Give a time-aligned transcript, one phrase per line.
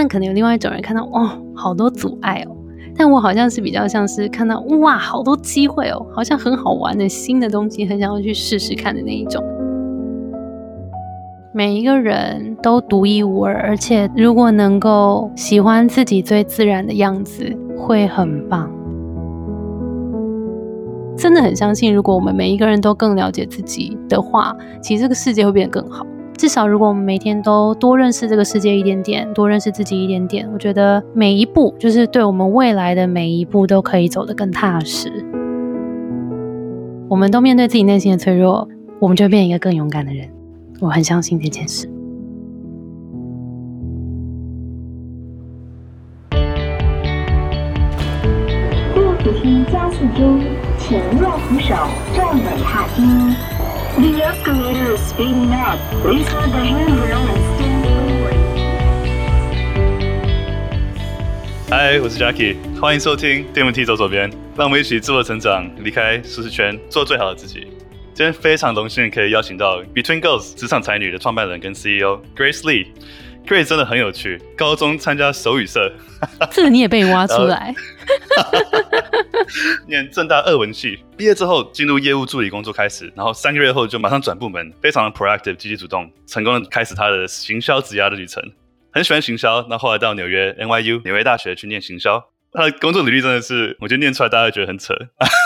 [0.00, 2.56] 但可能有另外一种人看到哦，好多阻碍哦。
[2.96, 9.44] 但我好像是比较像是看到哇，好多机会哦，好像很好玩的新的东西，很想要去试试看的那一种。
[11.52, 18.70] 每一个人都独一无二，而且如果能够喜欢自己最自然的样子，会很棒。
[21.14, 26.06] 真的很相信，如果我们每一个人都更了解自己的话，其实这个世界会变得更好。
[26.40, 35.12] 至少，如果我们每天都多认识这个世界一点点，多认识自己一点点，我觉得每一步就是对我们未来的每一步都可以走得更踏实。
[37.10, 38.66] 我们都面对自己内心的脆弱，
[38.98, 40.26] 我们就会变一个更勇敢的人。
[40.80, 41.86] 我很相信这件事。
[48.94, 50.40] 六福星加速中，
[50.78, 51.74] 请握扶手，
[52.16, 53.59] 站稳踏阶。
[53.98, 55.78] The escalator is speeding up.
[56.00, 58.36] Please hold the handrail and stand forward.
[61.68, 67.66] 嗨，我是 Jackie，欢迎收听电问题走左边，让我们一起自我成长，离开舒适圈，做最好的自己。
[68.14, 72.86] 今天非常荣幸可以邀请到 Between Girls 职场才女的创办人跟 CEO Grace Lee。
[73.46, 75.92] Grace 真的很有趣，高中参加手语社，
[76.52, 77.74] 这个你也被挖出来。
[79.86, 88.42] 念正大二文系，毕业之后进入业务助理工作开始，然后三个月后就马上转部门，非常的 proactive 积极主动，成功的开始他的行销职涯的旅程。
[88.92, 94.94] 很喜欢行销，那后来到纽约 NYU 纽约大学去念行销，他的工作履历真的是，我觉得念出来大家觉得很扯，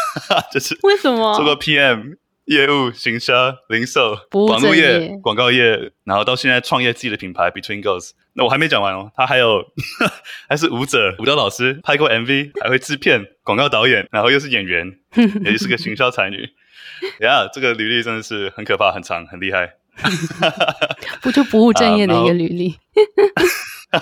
[0.53, 2.17] 就是为什么做过 PM。
[2.47, 8.11] 业务、行销、零售、网络业、广告业，然后到现在创业自己的品牌 Between Girls。
[8.35, 9.65] 那我还没讲完哦，他还有
[10.49, 14.99] 还是舞者、舞蹈老师，拍过 MV，还会制片、广告导演，然后又是演员，
[15.45, 16.49] 也是个行销才女。
[17.21, 19.75] 呀，yeah, 这个履历真的是很可怕、很长、很厉害。
[21.23, 22.75] 不就不务正业的一个履历。
[23.93, 24.01] Uh,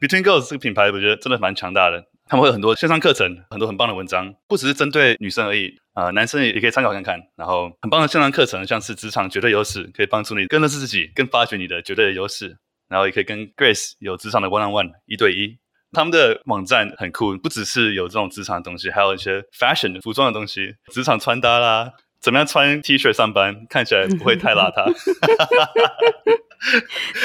[0.00, 2.04] Between Girls 这个品牌，我觉得真的蛮强大的。
[2.28, 7.18] 他们会有很多线上课程，很多很棒的文章，不只是针对女生而已，啊、呃，男生也可以参考看看。
[7.34, 12.56] 然后很棒的线上课程，像是职场绝对优势，可以帮助你更认识自己，更发掘你的绝对的优势。
[12.88, 15.58] 然后也可以跟 Grace 有职场的 one on one 一对一。
[15.90, 24.94] 他们的网站很酷，不只是有这种职场的东西，还有一些 fashion 服装的东西，职场穿搭啦，怎么样穿 T 恤上班，看起来不会太邋遢。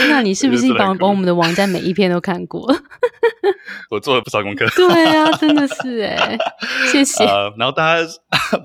[0.07, 2.71] 那你是不是把把我们的网站每一篇都看过？
[3.89, 4.67] 我做了不少功课。
[4.75, 6.37] 对啊，真的是哎，
[6.91, 7.23] 谢谢。
[7.25, 8.07] Uh, 然后大家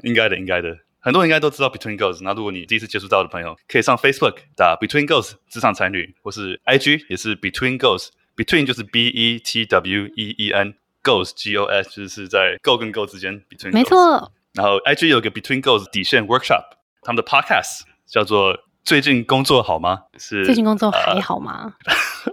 [0.03, 2.19] 应该的，应该的，很多人应该都知道 Between Girls。
[2.23, 8.09] 那如果你第一次接触到的朋友，可以上 Facebook 打 Between Girls 职场才女，或是 IG 也是 Between Girls。
[8.37, 13.07] Between 就是 B E T W E E N，Girls G O S 就是在 Go 跟 Go
[13.07, 13.73] 之间 Between。
[13.73, 14.31] 没错。
[14.53, 16.65] 然后 IG 有个 Between Girls 底线 Workshop，
[17.03, 18.57] 他们的 Podcast 叫做。
[18.89, 20.05] 最近工作好吗？
[20.17, 21.75] 是最近工作还好吗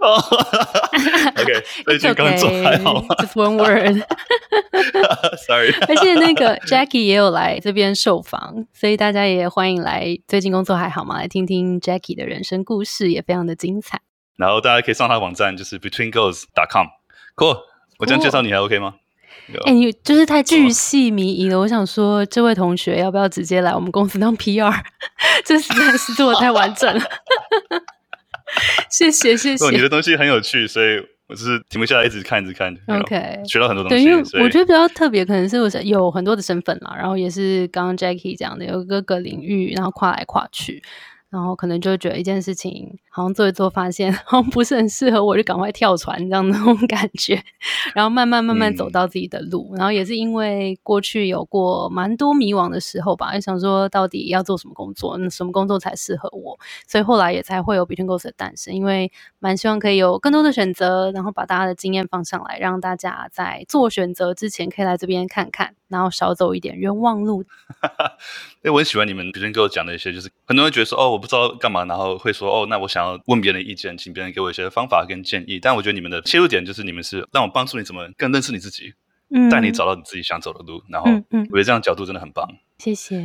[0.00, 1.52] ？OK，
[1.84, 4.02] 最近工作还好吗？Just one word。
[5.46, 5.70] Sorry。
[5.86, 10.18] 而且那个 Jackie 也有来这边受访，所以大家也欢迎来。
[10.26, 11.18] 最近工作还好吗？
[11.18, 14.00] 来听听 Jackie 的人生故事，也非常的精彩。
[14.38, 16.86] 然后大家可以上他网站，就是 BetweenGirls.com。
[17.36, 17.58] Cool，
[17.98, 18.94] 我这样介绍你还 OK 吗？
[19.64, 21.58] 哎、欸，你就是太巨细靡遗了。
[21.58, 24.74] 我想说，这位同学要不要直接来我们公司当 PR？
[25.44, 27.02] 这实在是做的太完整了。
[28.90, 29.70] 谢谢，谢谢。
[29.70, 30.98] 你的东西很有趣，所以
[31.28, 32.76] 我就是停不下来，一直看，一直看。
[32.88, 34.04] OK，学到很多东西。
[34.04, 40.82] 对，因为我觉得比较特别，可能是我有很多的身份啦，然后也是刚刚 Jackie 讲的，有各个领域，然后跨来跨去。
[41.28, 47.42] 然后可能就会觉得一件事情好像做一做，发现 好像不是很适合我，就赶快跳船这样的 那种感觉。
[47.94, 49.70] 然后慢慢慢慢走到自己的路。
[49.72, 56.58] 嗯、然后也是因为过去有过蛮多迷惘的时候吧，就想说到底要做什么工作，那什么工作才适合我？
[56.86, 58.74] 所以后来也才会有 Between Girls 的诞生。
[58.74, 65.74] 因为蛮希望可以有更多的选择，然后把大家的经验放上来，让大家在做选择之前可以来这边看看。
[65.88, 67.44] 然后少走一点冤枉路。
[68.64, 75.58] 哎，我很喜欢你们 Between Girls 讲的一些，就是很多人觉得说，哦，我不知道干嘛，然后会说，哦，那我想要问别人的意见，请别人给我一些方法跟建议。
[75.60, 78.92] 但我觉得你们的切入点就是，你们是让我帮助你怎么更认识你自己，
[79.30, 80.82] 嗯，带你找到你自己想走的路。
[80.88, 82.46] 然后，嗯，我觉得这样角度真的很棒。
[82.78, 83.16] 谢谢。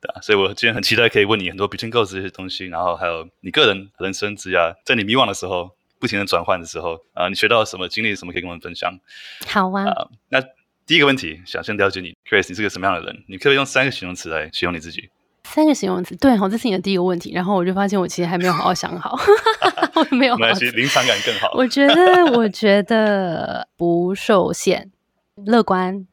[0.00, 8.98] 对啊，所以我今天很期待可以问你很多 Between goals 这些东西，然后还有你个人人生之涯，在你迷惘的时候，不停的转换的时候，啊、呃，你学到了什么经历，什么可以跟我们分享？
[9.46, 9.84] 好啊。
[9.84, 10.42] 呃、那。
[10.88, 13.22] 第一个问题，想先了解你，Grace，你是个什么样的人？
[13.28, 15.10] 你可以用三个形容词来形容你自己。
[15.48, 17.32] 三个形容词，对，好，这是你的第一个问题。
[17.32, 19.18] 然后我就发现，我其实还没有好好想好，
[19.96, 20.46] 我没有好好。
[20.46, 21.50] 没关系，临场感更好。
[21.54, 24.90] 我觉得，我觉得不受限，
[25.46, 26.06] 乐观，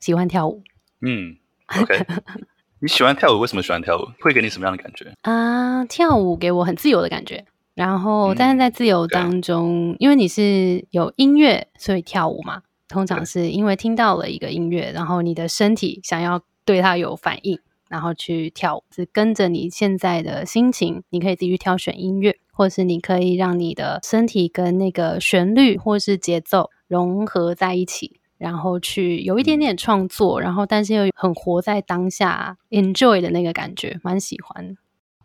[0.00, 0.62] 喜欢跳舞。
[1.02, 1.36] 嗯
[1.80, 2.06] ，OK。
[2.80, 3.40] 你喜欢跳舞？
[3.40, 4.06] 为什么喜欢跳舞？
[4.20, 5.12] 会给你什么样的感觉？
[5.22, 7.44] 啊，跳舞给我很自由的感觉。
[7.74, 12.62] 然后，但是在自由当中，嗯、因为你是有音乐，所以跳舞嘛。
[12.88, 34.76] 通常是因为听到了一个音乐，然后你的身体想要对它有反应，然后去跳舞，是跟着你现在的心情，你可以自己去挑选音乐，或是你可以让你的身体跟那个旋律或是节奏融合在一起，然后去有一点点创作，然后但是又很活在当下，enjoy 的那个感觉，蛮喜欢。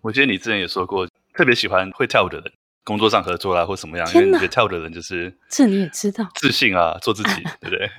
[0.01, 1.07] 我记得你之前也说过。
[1.33, 2.51] 特别喜欢会跳舞的人，
[2.83, 7.89] 工作上合作啦或什么样，因为你觉得跳舞的人就是这你也知道，自信啊，做自己， 对不对？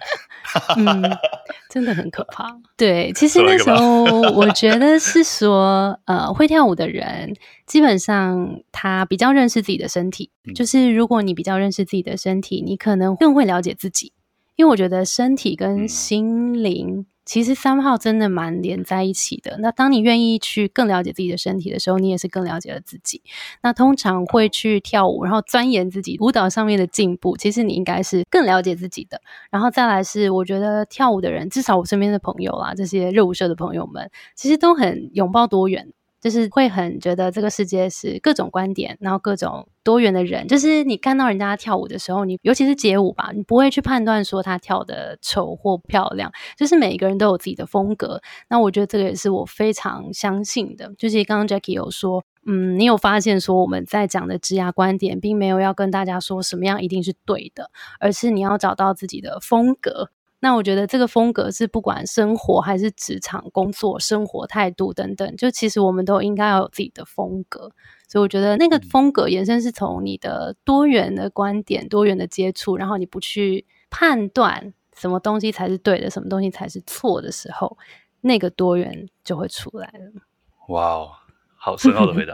[0.76, 1.02] 嗯，
[1.70, 2.46] 真的很可怕。
[2.76, 7.34] 对，其实那时候 我觉得是说，呃，会跳舞的人
[7.66, 14.12] 基本上他比较认识自己的身体，嗯，就是如果你比较认识自己的身体，你可能更会了解自己，
[14.56, 17.06] 因为我觉得身体跟心灵。
[17.24, 19.56] 其实三号真的蛮连在一起的。
[19.58, 23.22] 那当你愿意去更了解自己的身体的时候，你也是更了解了自己。
[23.62, 27.36] 那通常会去跳舞，然后钻研自己舞蹈上面的进步。
[27.36, 29.20] 其实你应该是更了解自己的。
[29.50, 35.92] 然后再来是，我觉得跳舞的人，至少我身边的朋友啦，这些热舞社的朋友们，其实都很拥抱多元。
[36.22, 40.46] 就是会很觉得这个世界是各种观点，然后各种多元的人。
[40.46, 46.30] 就是你看到人家跳舞的时候，你尤其是街舞吧，你不会去判断说他跳得丑或漂亮。
[46.56, 48.22] 就是每一个人都有自己的风格。
[48.48, 50.94] 那我觉得这个也是我非常相信的。
[50.96, 60.10] 就是刚刚 Jackie 有说，嗯，你有发现说我们在讲的职涯观点，并没有要跟大家说什么样一定是对的，而是你要找到自己的风格。
[60.44, 67.70] 那我觉得这个风格是不管生活还是职场工作、生活态度等等，就其实我们都应该要有自己的风格。
[68.08, 77.78] 所以我觉得那个风格延伸是从你的多元的观点、多元的接触，然后你不去判断什么东西才是对的，什么东西才是错的时候，
[78.22, 80.22] 那个多元就会出来了。
[80.70, 81.10] 哇哦，
[81.54, 82.32] 好深奥的回答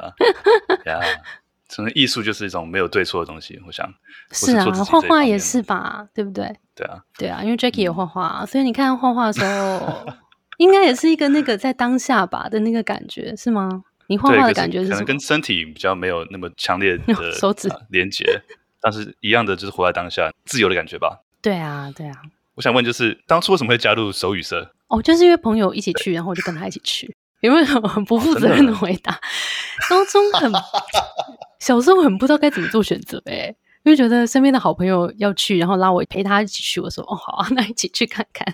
[0.86, 1.18] 呀！yeah.
[1.68, 3.86] 可能艺术就是一种没有对错的东西，我想
[4.32, 6.56] 是啊，画画也是吧，对不对？
[6.78, 10.06] 对啊，对啊，因为 Jackie 有画画，嗯、所以你看画画的时候，
[10.58, 13.82] 应该也是一个那个在当下吧的那个感觉，是吗？
[14.06, 14.90] 你画画的感觉是？
[14.90, 18.24] 可能跟身体比较没有那么强烈的手指连接，
[18.80, 21.20] 但是一样的就是活在当下，自由的感觉吧。
[21.42, 22.14] 对啊，对啊。
[22.54, 24.72] 我想问，就是当初为什么会加入手语社？
[24.88, 27.14] 哦，就是因为朋友一起去，然后我就跟他一起去。
[27.40, 29.12] 有没有很不负责任的回答？
[29.88, 30.50] 高中很
[31.60, 33.54] 小时候很不知道该怎么做选择哎、
[33.88, 36.80] 为觉得身边的好朋友要去，然后拉我陪他一起去。
[36.80, 38.46] 我说哦好啊， 那一起去看看。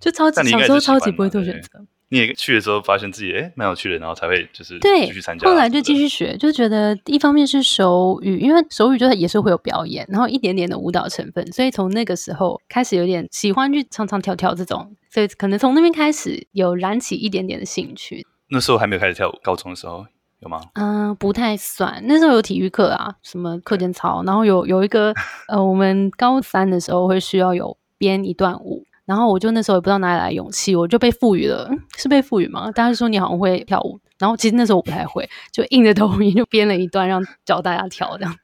[0.00, 1.84] 就超级小时候超级不会做选择。
[2.12, 5.48] 你也去的时候发现自己哎蛮有趣的，然后才会就是对继续参加。
[5.48, 14.96] 后来就继续学，就觉得一方面是手语，因为手语就是也是会有表演，然后一点点的舞蹈成分，所以从那个时候开始有点喜欢去唱唱跳跳这种。
[15.08, 18.26] 所以可能从那边开始有燃起一点点的兴趣。
[18.48, 20.04] 那时候还没有开始跳舞，高中的时候
[20.40, 20.60] 有吗？
[20.74, 22.02] 嗯、呃，不太算。
[22.06, 25.14] 那时候有体育课啊，什么课间操，然后有有一个
[25.48, 32.70] 呃，我们高三的时候会需要有编一段舞，然后我就那时候也不知道哪里来勇气，我就被赋予了，是被赋予吗？
[32.72, 38.34] 大家说你好像会跳舞，然后其实那时候我不太会，就硬着头皮就编了一段让教大家跳这样。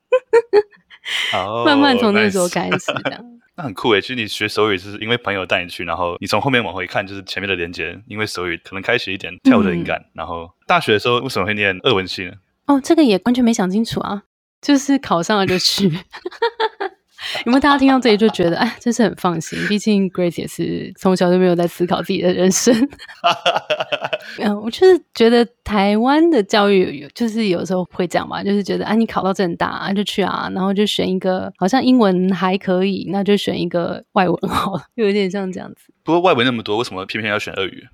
[1.34, 3.24] Oh, 慢慢从那时候开始的。
[3.56, 9.98] 那很酷诶，其实你学手语是因为朋友带你去，然后你从后面往回看，就是前面的连接，因为手语可能开始一点跳舞的灵感。
[9.98, 12.32] 嗯、然后大学的时候为什么会念二文系呢？
[12.66, 14.24] 哦，这个也完全没想清楚啊，
[14.60, 15.90] 就是考上了就去。
[17.44, 19.58] 有没有大家听到这里就觉得，哎，真是很放心。
[19.68, 22.74] 毕竟 Grace 也是从小就没有在思考自己的人生。
[24.38, 35.92] 嗯，我就是觉得台湾的教育有，就是有时候会这样吧，就是觉得，啊，你考到正大啊，就去啊，然后就选一个好像英文还可以，那就选一个外文好了，就 有点像这样子。
[36.04, 37.86] 不过外文那么多，为什么偏偏要选俄语？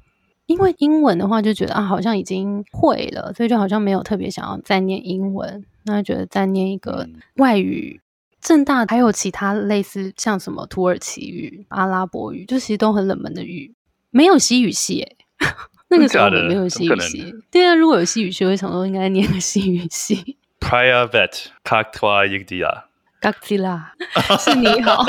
[0.46, 8.00] 因为英文的话就觉得啊，好像已经会了，所以就好像没有特别想要再念英文，那觉得再念一个外语。
[8.42, 13.72] 政大还有其他类似像什么土耳其语、阿拉伯语，就其实都很冷门的语，
[14.10, 15.16] 没有西语系诶。
[15.88, 17.34] 那个时候没有西语系。
[17.50, 20.36] 对啊，如果有西语系，我想说应该念个西语系。
[20.58, 22.82] Privet Kaktua Yigdia
[23.22, 23.80] Kakzila
[24.42, 25.04] 是你好，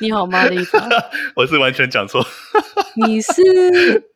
[0.00, 0.78] 你好吗的意思？
[1.34, 2.24] 我是完全讲错。
[2.94, 3.32] 你是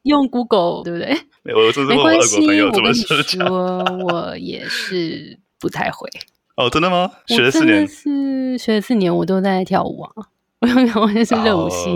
[0.03, 1.19] 用 Google 对不对？
[1.43, 6.09] 没关系，我跟你说，我也是不太会。
[6.57, 7.11] 哦，真的吗？
[7.27, 10.13] 学了四年，是学了四年，我都在跳舞啊，
[10.61, 11.91] 我有没有完全是热舞系。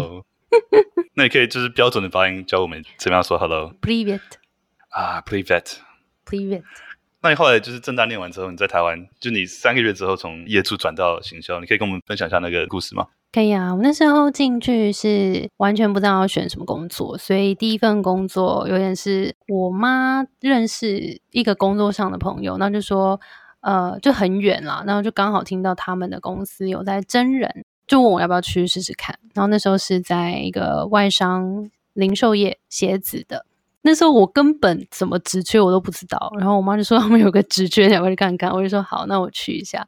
[1.15, 3.73] 那你可以就是标准的发音教我们怎么样说 “hello”。
[3.81, 4.21] Privet
[4.91, 5.77] 啊，Privet。
[6.25, 6.63] Privet。
[7.23, 13.07] 那你后来就是正大念完之后，你在台湾，就你三个月之后从业主转到行销，你可以跟我们分享一下那个故事吗？
[13.33, 23.21] 可以啊，我那时候进去是完全不知道要选什么工作，所以第一份工作有点是我妈认识一个工作上的朋友，那就说
[23.67, 29.19] 呃就很远啦，然后就刚好听到他们的公司有在征人，就问我要不要去试试看。
[29.35, 33.45] 然后那时候是在一个外商零售业鞋子的。
[33.83, 38.51] 那时候我根本什么职缺我都不知道，然后我妈就说 他们有个职缺，要不要去看看？
[38.53, 39.87] 我就说好，那我去一下，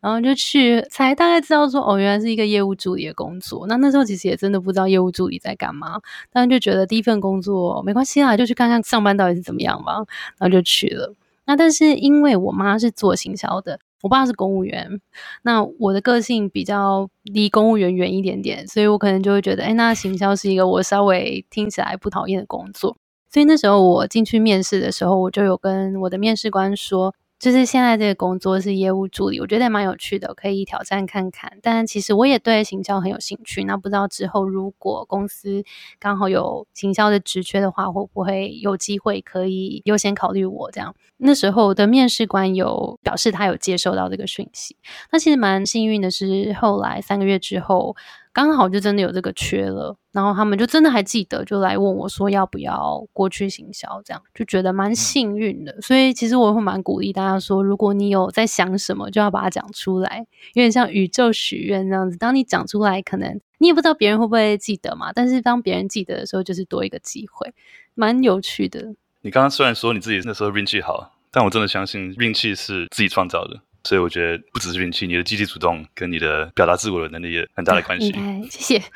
[0.00, 3.66] 然后就去，才大概知道说哦，原来是一个业务助理的工作。
[3.66, 6.00] 那那时候其实也真的不知道业务助理在干嘛，
[6.32, 9.94] 但是就觉得第一份工作没关系啊，就去看看上班到底是怎么样吧，
[10.38, 11.12] 然后就去了。
[11.46, 15.00] 那但是因为我妈是做行销的，我爸是公务员，
[15.42, 22.96] 那我的个性比较离公务员远一点点，所以我可能就会觉得，哎，那行销是一个我稍微听起来不讨厌的工作。
[23.30, 31.58] 所以那时候我进去面试的时候，我就有跟我的面试官说，就是现在这个工作是业务助理，我觉得蛮有趣的，可以挑战看看。
[31.60, 33.64] 但其实我也对行销很有兴趣。
[33.64, 35.64] 那不知道之后如果公司
[35.98, 40.94] 刚好有行销的职缺的话，会不会有机会可以优先考虑我这样？
[41.16, 44.76] 那时候的面试官有表示他有接收到这个讯息。
[45.10, 47.96] 那其实蛮幸运的是，后来三个月之后。
[48.32, 55.80] 刚好就真的有这个缺了，然后他们就真的还记得，就来问我说要不要过去行销，这样就觉得蛮幸运的。
[55.82, 62.16] 所以其实我会蛮鼓励大家说，如果你有在想什么，就要把它讲出来，有点像宇宙许愿这样子。
[62.16, 67.52] 当你讲出来，可能你也不知道别人会不会记得嘛，但是当别人记得的时候，就是多一个机会，
[67.94, 68.94] 蛮有趣的。
[69.20, 73.60] 你刚刚虽然说你自己那时候运气好，但我真的相信运气是自己创造的。
[73.84, 78.12] 所以我觉得不只是运气，你的积极主动跟你的表达自我的能力也很大的关系。
[78.12, 78.82] 哎，谢谢，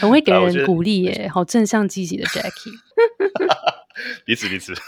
[0.00, 2.72] 很会给人鼓励耶，好正向积极的 Jackie。
[4.24, 4.74] 彼 此彼此。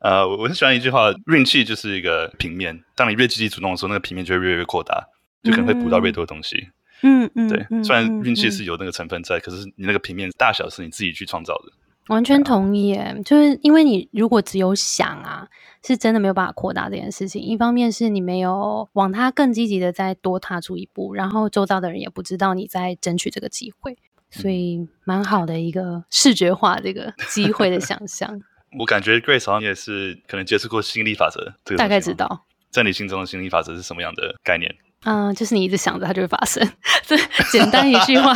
[0.00, 5.08] 呃，我很喜欢一句话，运气就是一个平面，当你越积极主动的时候，那个平面就会越来越扩大，
[5.42, 6.68] 就可能会捕到越多东西。
[7.02, 11.72] 嗯嗯，对，虽然运气是有那个成分在，可是你那个平面大小是你自己去创造的。
[12.08, 15.48] 完全同意耶，就是因为你如果只有想啊，
[15.84, 17.40] 是真的没有办法扩大这件事情。
[17.40, 23.96] 一方面是你没有往它更积极的再多踏出一步，然后周遭的人也不知道你在争取这个机会，
[24.30, 28.40] 所以蛮好的一个视觉化这个 机会的想象。
[28.78, 34.74] 我感觉 Grace 好像也是可能接触过吸引力法则，这个大概知道，在你心中的吸引力法则是什么样的概念？
[35.04, 36.68] 嗯，就是你一直想着它就会发生，
[37.06, 37.16] 这
[37.50, 38.34] 简单一句话。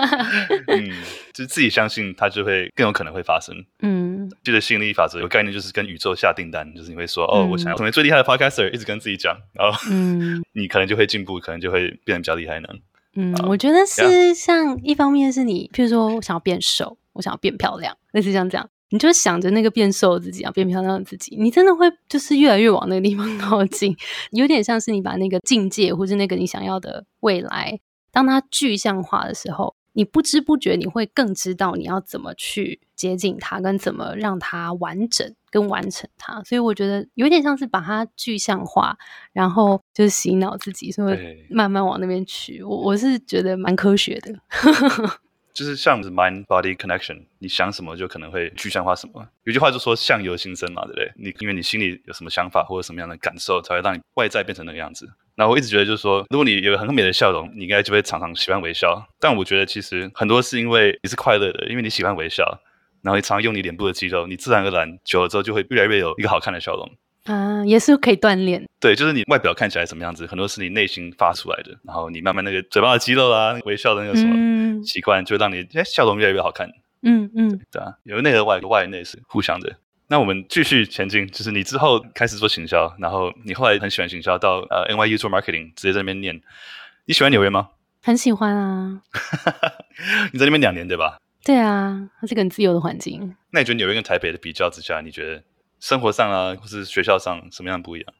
[0.68, 0.90] 嗯，
[1.32, 3.54] 就是自己相信它就会更有可能会发生。
[3.82, 12.68] 嗯，记得吸引力法则有概念，就是跟宇宙下订单，就是你会说、嗯、哦，我想要成为最厉害的 podcaster，一直跟自己讲，然后嗯， 你可能就会进步，可能就会变得比较厉害呢。
[13.16, 18.68] 嗯，我觉得是像一方面是你，譬如说我想要变瘦，我想要变漂亮，类似像这样。
[18.90, 23.96] 你就想着那个变瘦的自己啊，变漂亮的自己，你真的会就是越来越往那个地方 靠近，
[24.32, 27.80] 有点像是你把那个境界或是那个你想要的未来，
[28.12, 36.42] 当它具象化的时候，你不知不觉你会更知道你要怎么去接近它，跟怎么让它完整跟完成它。
[36.42, 38.96] 所以我觉得有点像是把它具象化，
[39.32, 41.18] 然后就是洗脑自己，所以
[41.48, 42.62] 慢慢往那边去。
[42.62, 44.34] 我我是觉得蛮科学的。
[45.52, 49.26] 就是像 mind body connection，你想什么就可能会具象化什么。
[49.44, 51.12] 有句话就说相由心生嘛，对不对？
[51.16, 55.08] 你因为你心里有什么想法或者什么样的感受，才会让你外在变成那个样子。
[55.36, 59.08] 那我一直觉得就是说，如果你有个很美的笑容，你应该就会常常喜欢微笑。
[59.18, 62.60] 但我觉得其实很多是因为你是快乐的，因为你喜欢微笑，
[63.02, 66.90] 然后你常常用你脸部的肌肉，你自然而然久了之后就会越来越有一个好看的笑容。
[67.24, 68.66] 啊，也是可以锻炼。
[68.80, 71.78] 对，就是你外表看起来什么样子，很多是你内心发出来的。
[71.84, 76.68] 然后你慢慢那个嘴巴的肌肉啊，微笑的那个什么习惯，嗯、就会让你哎笑容越来越好看。
[77.02, 79.76] 嗯嗯，嗯对啊，有内和外，外内是互相的。
[80.08, 86.40] 那我们继续前进，就是你之后开始做行销，然后你后来很喜欢行销，到呃 NYU 做 marketing，直接在那边念。
[87.04, 87.68] 你喜欢纽约吗？
[88.02, 89.02] 很喜欢啊。
[90.32, 91.18] 你在那边两年对吧？
[91.44, 93.36] 对啊，它是个很自由的环境。
[93.50, 95.42] 那你觉得纽约跟台北的比较之下，你觉得？
[95.80, 98.14] 生活上啊，或是学校上，什么样不一样？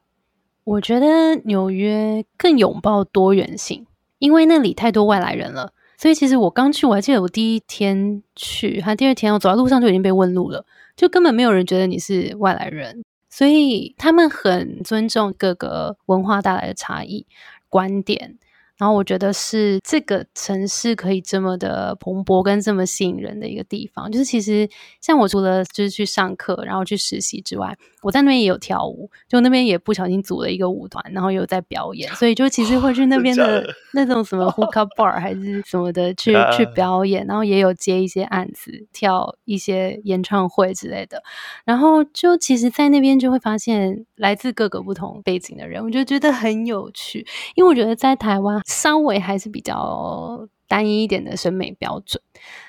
[0.63, 3.85] 我觉得纽约更拥抱多元性，
[4.19, 5.71] 因为那里太多外来人了。
[5.97, 10.65] 所以其实我刚去，我还记得我第一天去，还第二天我走在路上就已经被问路了，
[10.95, 13.03] 就根本没有人觉得你是外来人。
[13.29, 17.25] 所以他们很尊重各个文化带来的差异
[17.69, 18.37] 观点。
[18.81, 24.67] 然后我觉得是这个城市可以这么的蓬勃跟这么吸引人的一个地方，就是其实
[24.99, 41.21] 像我除了就是去上课，然后去实习之外，我在那边也有跳舞，就那边也不小心组了一个舞团，然后有在表演，所以就其实会去那边的那种什么 hook up bar 还是什么的去 去表演，然后也有接一些案子，跳一些演唱会之类的，
[41.65, 48.61] 然后就其实，在那边就会发现来自各个不同背景的人，我就觉得很有趣，因为我觉得在台湾。
[48.65, 52.21] 稍微还是比较单一一点的审美标准，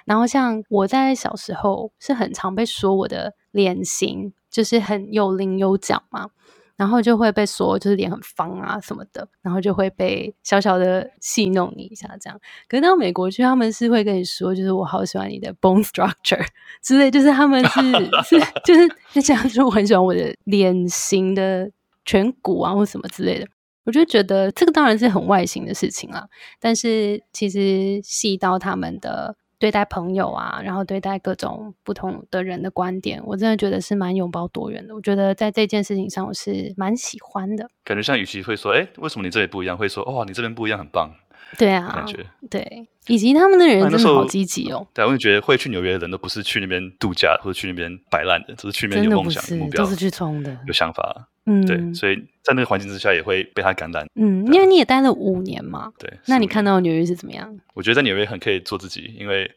[0.04, 6.28] 然后像我在小时候是很常被说我的脸型就是很有棱有角嘛。
[6.75, 12.40] 然后就会被说就是脸很方啊什么的，然后就会被小小的戏弄你一下这样。
[12.66, 16.44] 可是到美国去，他们是会跟你说，就是我好喜欢你的 bone structure
[16.82, 17.80] 之类，就是他们是
[18.25, 21.71] 是就是就讲说我很喜欢我的脸型的
[22.04, 23.47] 颧骨啊或什么之类的。
[23.85, 26.26] 我就觉得这个当然是很外形的事情啦，
[26.59, 29.37] 但是其实细到他们的。
[29.62, 34.92] 对待朋友啊，然后对待各种不同的人的观点，我真的觉得是蛮拥抱多元的。
[34.92, 37.71] 我觉得在这件事情上，我是蛮喜欢的。
[37.85, 39.78] 感觉像雨琦会说，哎，为什么你这里不一样？
[39.78, 41.14] 会说，哦，你这边不一样，很棒。
[41.59, 44.87] 对啊，感觉对，以及他们的人真的好积极哦。
[44.94, 51.28] 对，我就觉得会去纽约的人都不是去那边度假或者去那边摆烂的，只是去那边有梦想、有目标，都是去冲的，有想法。
[51.47, 54.06] 嗯，对，所以在那个环境之下也会被他感染。
[54.14, 55.92] 嗯，因为你也待了五年嘛。
[55.99, 57.59] 对，那你看到纽约是怎么样？
[57.75, 59.50] 我觉得在纽约很可以做自己，因为。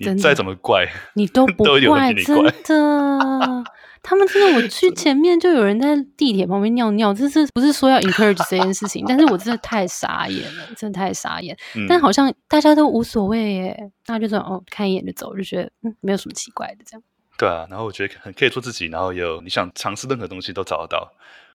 [0.00, 2.14] 你再怎么怪，你都 不怪，怪
[2.62, 3.64] 真的。
[4.02, 9.04] 他们真的，我去前面就有人在地铁旁边尿尿，这是不是说要 encourage 这件事情？
[9.06, 11.56] 但是我真的太傻眼了，真的太傻眼。
[11.74, 17.02] 嗯、但好像大家都无所谓耶，大家就说哦，看一眼就走，就觉得嗯，没有什么奇怪的这样。
[17.36, 21.12] 对啊，然后我觉得很可以做自己，然后有你想尝试任何东西都找得到，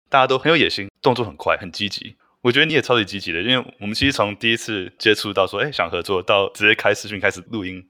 [0.10, 2.16] 大家都很有野心，动作很快，很积极。
[2.42, 7.86] 我觉得你也超级积极的，因为我们其实从第一次接触到说，哎，想合作，到直接开视讯开始录音。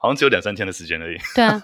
[0.00, 1.18] 好像只有两三天的时间而已。
[1.34, 1.60] 对啊，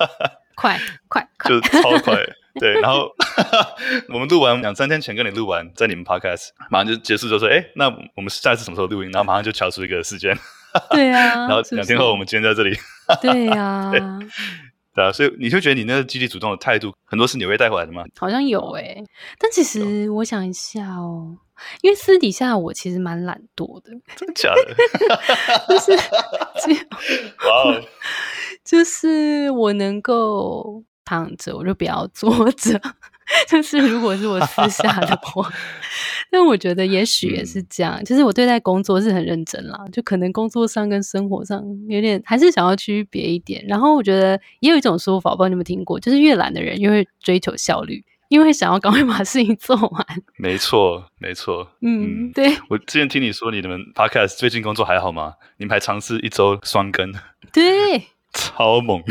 [0.54, 2.16] 快快快，就超快。
[2.60, 3.10] 对，然后
[4.10, 10.38] 我们录完两三天前跟你录完，在你们 podcast 马上就结束，就说：“哎，那我们下一次什么时候录音？”然后马上就敲出一个时间。
[10.90, 11.34] 对啊。
[11.46, 12.76] 然后两天后，我们今天在这里。
[13.20, 13.90] 对呀。
[14.94, 18.04] 对啊，所以你就觉得你那个积极主动的态度，很多是纽约带回来的吗？
[18.16, 19.02] 好像有诶，
[19.40, 21.36] 但其实我想一下哦，
[21.80, 23.90] 因为私底下我其实蛮懒惰的。
[24.14, 24.76] 真的假的？
[25.68, 25.90] 就是，
[27.44, 27.82] 哇哦，
[28.64, 32.80] 就是我能够躺着，我就不要坐着。
[33.48, 35.50] 就是如果是我私下的话，
[36.30, 38.02] 但我觉得也许也是这样。
[38.04, 43.64] 就、嗯、是我对待工作是很认真啦，就可能工作上跟生活上有点还是想要区别一点。
[43.66, 50.06] 然后我觉得也有一种说法，我不知道你有没有听过，就是越懒的人越会追求效率，因为想要赶快把事情做完。
[50.36, 51.66] 没错，没错。
[51.80, 52.54] 嗯，对。
[52.68, 55.32] 我之前听你说你们 podcast 最近工作还好吗？
[55.56, 57.10] 你们还尝试一周双更。
[57.50, 59.02] 对，超猛。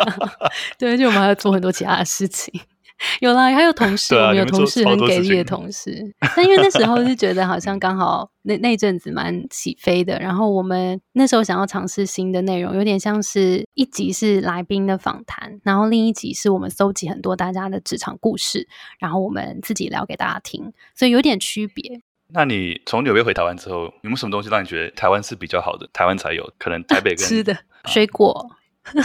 [0.78, 2.60] 对，就我们还要做很多其他的事情。
[3.20, 6.14] 有啦，还有同事，啊、我们有同事很给力的同事。
[6.36, 18.68] 但因为那时候是觉得好像刚好那那阵子蛮起飞的，然后我们那时候想要尝试新的内容，有点像是一集是来宾的访谈，然后另一集是我们搜集很多大家的职场故事，
[18.98, 22.02] 然后我们自己聊给大家听，所以有点区别。
[22.32, 25.88] 那你从纽约回台湾之后，有没有什么东西让你觉得台湾是比较好的？
[25.92, 28.50] 台湾才有，可能台北跟 吃的水果。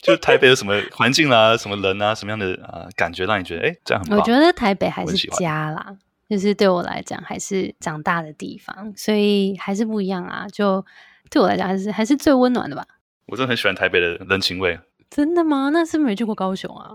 [0.00, 4.18] 就台北有什么环境啦、啊，什么人啊，什么样的啊感觉让你觉得哎，这样很棒？
[4.20, 5.96] 我觉得台北还是家啦，
[6.28, 10.46] 就是对我来讲还是长大的地方，所以还是不一样啊。
[10.52, 10.84] 就
[11.30, 12.86] 对我来讲还是还是最温暖的吧。
[13.26, 14.78] 我真的很喜欢台北的人情味。
[15.10, 15.70] 真的吗？
[15.72, 16.90] 那是不是没去过高雄啊？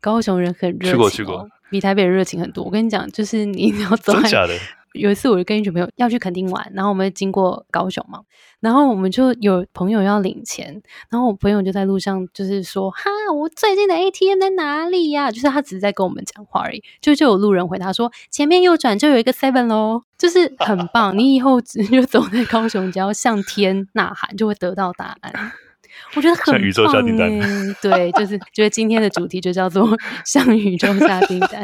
[0.00, 2.64] 高雄人很热去过去过，比台北热情很多。
[2.64, 4.12] 我跟你讲，就是你要走。
[4.14, 4.54] 真假的？
[4.94, 8.20] 有一次，我就跟一群朋友要去垦丁玩，然后我们经过高雄嘛，
[8.58, 13.02] 然后我们就有朋友要领钱，然后我朋友就在路上就是说：“哈，
[13.36, 25.52] 我最近的 ATM 在哪里呀？”就是他只是在跟我们讲话而已，就就有路人回答说：“前面右转就有一个 Seven 喽。”就是很棒，你以后只 就走在高雄，只要向天呐喊，就会得到答案。
[26.14, 27.30] 我觉得很棒，像宇宙下订单。
[27.82, 29.88] 对，就是觉得今天的主题就叫做
[30.24, 31.62] 向宇宙下订单。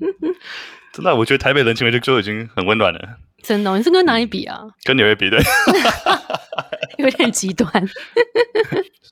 [0.92, 3.00] 真的，我觉得台北人情味就就已经很温暖了。
[3.42, 4.60] 真的，你是跟哪里比啊？
[4.84, 5.38] 跟纽约比，对，
[6.98, 7.70] 有点极端。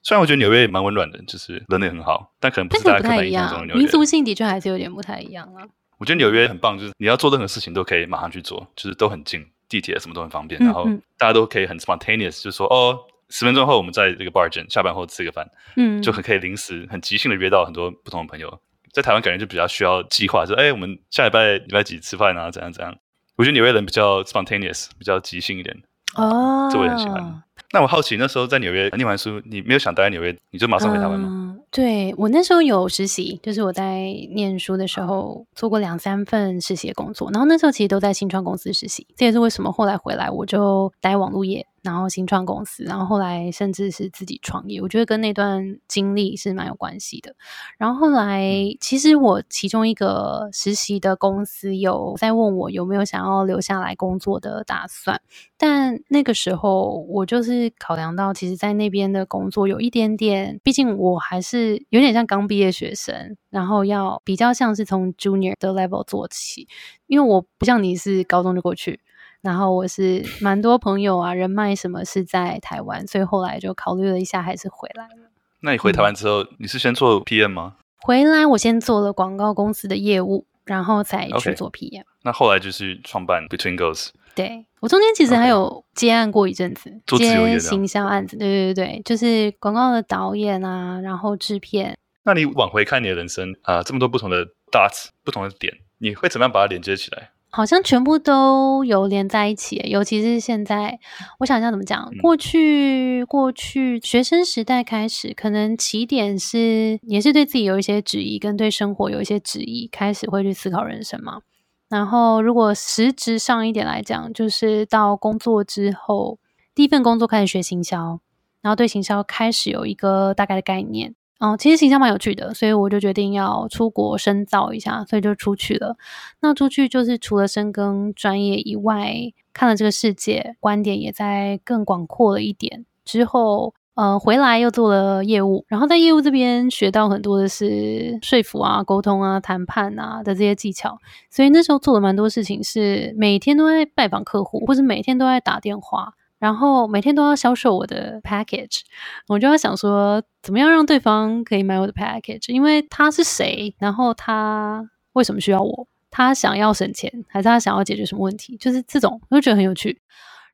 [0.02, 3.80] 虽然我觉得纽约也蛮温暖的，就是人也很好，但可能不是大家刻板印象中的纽约。
[3.80, 5.64] 民族性的确还是有点不太一样啊。
[5.98, 10.84] 我觉得纽约很棒，就是你要做任何事情都可以马上去做，就是都很近，地铁什么都很方便，嗯嗯，然后
[11.16, 12.98] 大家都可以很 spontaneous，就是说哦，
[13.34, 15.44] 十分钟后我们在这个 bar 见，下班后吃个饭，
[15.76, 18.60] 嗯，就很可以临时很即兴的约到很多不同的朋友。
[18.92, 22.48] 在台湾感觉就比较需要计划，说哎，我们下礼拜礼拜几吃饭啊？
[22.48, 22.94] 怎样怎样？
[23.34, 25.76] 我觉得纽约人比较 spontaneous，比较即兴一点。
[26.14, 27.42] 哦，这我也很喜欢。
[27.72, 31.28] 那我好奇，那时候在纽约念完书，你没有想待在纽约，你就马上回台湾吗？
[31.28, 39.04] 嗯，对，我那时候有实习，就是我在念书的时候做过两三份实习的工作，然后那时候其实都在新创公司实习。
[39.16, 41.66] 这也是为什么后来回来我就待网络业。
[41.84, 47.36] 然后新创公司，然后后来甚至是自己创业，我觉得跟那段经历是蛮有关系的。
[47.76, 48.42] 然后后来，
[48.80, 55.20] 其实我其中一个实习的公司有在问我有没有想要留下来工作的打算，
[55.58, 66.66] 但那个时候我就是考量到，其实，在那边的工作有一点点，毕竟我还是有点像刚毕业学生，然后要比较像是从 junior 的 level 做起，
[67.06, 69.00] 因为我不像你是高中就过去。
[69.44, 75.30] 然后我是 蛮多朋友啊，人脉什么是在台湾，所以后来就考虑了一下，还是回来了。
[75.60, 77.76] 那你回台湾之后，嗯、你是先做 PM 吗？
[78.00, 82.00] 回来我先做了广告公司的业务，然后再去做 PM。
[82.00, 82.04] Okay.
[82.22, 84.08] 那后来就是创办 Between Ghosts。
[84.34, 88.36] 对，我中间其实还有接案过一阵子.接行销案子。
[88.36, 91.96] 对对对，就是广告的导演啊，然后制片。
[92.24, 97.30] 那你往回看你的人生啊、呃，这么多不同的 dots，不同的点，你会怎么样把它连接起来？
[97.54, 100.98] 好像全部都有连在一起，尤其是现在，
[101.38, 102.10] 我想一下怎么讲。
[102.20, 111.42] 过去，过去学生时代开始，可能起点是也是对自己有一些质疑，跟对生活有一些质疑，开始会去思考人生嘛。
[111.88, 116.40] 然后，如果实质上一点来讲，就是到工作之后，
[116.74, 118.18] 第一份工作开始学行销，
[118.62, 121.14] 然后对行销开始有一个大概的概念。
[121.44, 125.94] 哦，其实形象蛮有趣的，所以我就决定要出国深造一下，所以就出去了。
[126.40, 129.14] 那出去就是除了深耕专业以外，
[129.52, 132.86] 看了这个世界，观点也在更广阔了一点。
[133.04, 140.96] 之后，呃，回来又做了业务，然后在业务这边学到很多的是说服啊、沟通啊、谈判啊的这些技巧。
[141.30, 146.14] 所以那时候做了蛮多事情，是每天都在拜访客户，或者每天都在打电话。
[146.44, 148.82] 然后每天都要销售我的 package，
[149.28, 152.52] 我就要想说，怎么样让对方可以买我的 package？
[152.52, 153.74] 因为他是谁？
[153.78, 155.88] 然后他为什么需要我？
[156.10, 158.58] 他想要省钱，还是他想要解决什么问题？
[158.58, 159.98] 就是这种，我就觉得很有趣。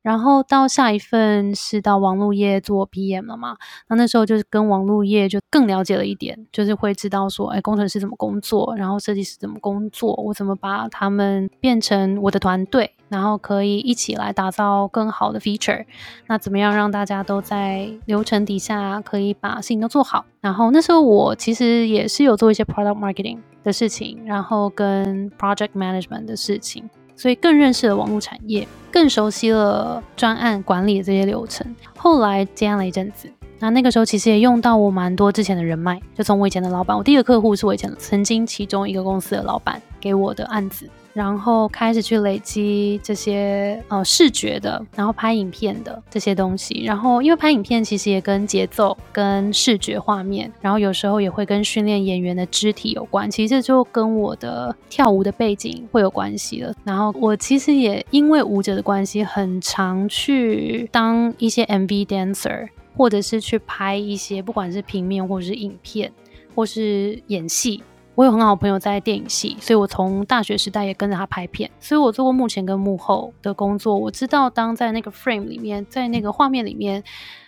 [0.02, 3.56] 然后到下一份是到网络业做 PM 了嘛？
[3.88, 15.84] 那那时候就是跟网络业就更了解了一点，就是会知道说，哎，工程师怎么工作，然后设计师怎么工作，我怎么把他们变成我的团队，然后可以一起来打造更好的 feature。
[16.26, 20.24] 那怎么样让大家都在流程底下可以把事情都做好？
[20.40, 26.88] 然后那时候我其实也是有做一些 product marketing 的事情，然后跟 project management 的事情。
[27.20, 31.76] 所以更认识了网络产业，更熟悉了专案管理的这些流程。
[31.94, 40.88] 后来接案了一阵子，那那个时候其实也用到我蛮多之前的人脉，就从我以前的老板，我第一个客户是我以前曾经其中一个公司的老板给我的案子。
[41.12, 46.84] 然后开始去累积这些呃视觉的，然后拍影片的这些东西。
[46.84, 53.30] 然后因为拍影片其实也跟节奏、跟视觉画面，然后有时候也会跟训练演员的肢体有关。
[53.30, 56.72] 其实这就跟我的跳舞的背景会有关系了。
[56.84, 66.12] 然后我其实也因为舞者的关系，很常去当一些 MV dancer，或者是去拍一些不管是平面或者是影片，
[66.54, 67.82] 或是演戏。
[68.20, 73.96] 我有很好朋友在电影系，所以我从大学时代也跟着他拍片，所以我做过幕前跟幕后的工作。
[73.96, 77.02] 我知道当在那个 frame 里面，在那个画面里面，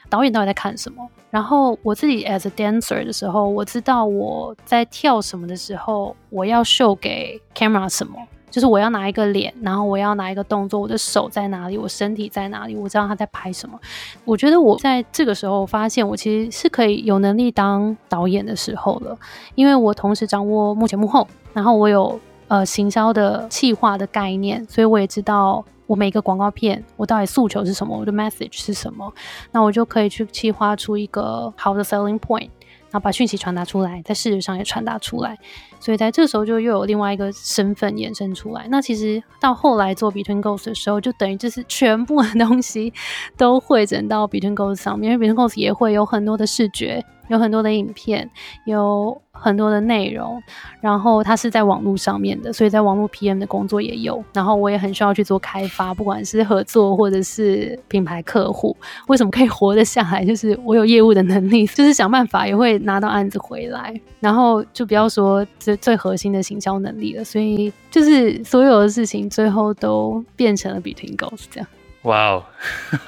[0.09, 1.07] 导演到底在看什么。
[1.29, 8.15] 然后我自己 as a dancer 的时候，我知道我在跳什么的时候，我要 show 给 camera 什么。
[8.53, 13.81] 就是我要拿一个脸，然后我要拿一个动作，我的手在哪里，我身体在哪里，我知道他在拍什么。
[14.27, 19.19] 我觉得我在这个时候发现，我其实是可以有能力当导演的时候了，
[19.55, 29.11] 因为我同时掌握幕前幕后，然后我有呃行销的企划的概念，所以我也知道我每个广告片我到底诉求是什么，我的 message 是什么，
[29.51, 32.51] 那我就可以去企划出一个好的 selling point。
[32.93, 35.39] 然后把讯息传达出来，在视觉上也传达出来，
[35.81, 38.67] 所以在这时候就又有另外一个身份延伸出来。
[38.69, 42.93] 那其实到后来做 Between Ghosts 的时候，就等于就是全部的东西
[43.35, 47.03] 都汇整到 Between Ghosts 上面，因为 Between Ghosts 也会有很多的视觉。
[47.33, 48.31] 有很多的影片，
[48.67, 50.41] 有很多的内容，
[50.83, 54.23] 然后它是在网络上面的，所以在网络 PM 的工作也有。
[54.35, 58.77] 然后我也很需要去做开发，不管是合作或者是品牌客户。
[59.09, 60.23] 为什么可以活得下来？
[60.25, 63.99] 就是我有业务的能力，就是想办法也会拿到案子回来。
[64.21, 71.67] 然后就不要说最最核心的行销能力了，所以就是所有的事情最后都变成了 Between Ghosts 这样。
[72.03, 72.45] 哇哦，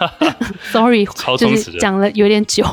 [0.73, 2.65] Sorry，超充实，讲了有点久。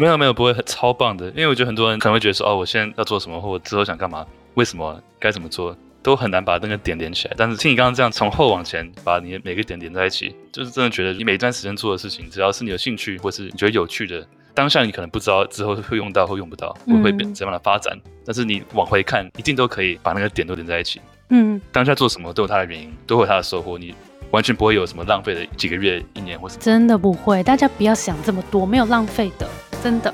[0.00, 7.34] 没有没有，不会很超棒的，因为我觉得很多人可能会觉得说，哦，我现在要做什么，或者之后想干嘛，为什么该怎么做，都很难把那个点连起来。
[7.36, 20.98] 但是听你刚刚这样从后往前把你的每个点连在一起，就是真的觉得你每一段时间做的事情，只要是你有兴趣或是你觉得有趣的，当下你可能不知道之后会用到或用不到，会会变怎样的发展，嗯、但是你往回看，一定都可以把那个点都连在一起。
[21.28, 23.76] 嗯，当下做什么都有它的原因，都有它的收获。
[23.76, 23.94] 你
[24.30, 29.48] 完全不会有什么浪费的几个月、一年或什么真的不会，大家不要想这么多，没有浪费的，
[29.82, 30.12] 真的，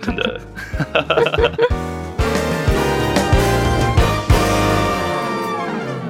[0.00, 0.38] 真的。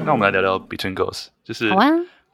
[0.04, 1.70] 那我们来聊聊 Between Girls，就是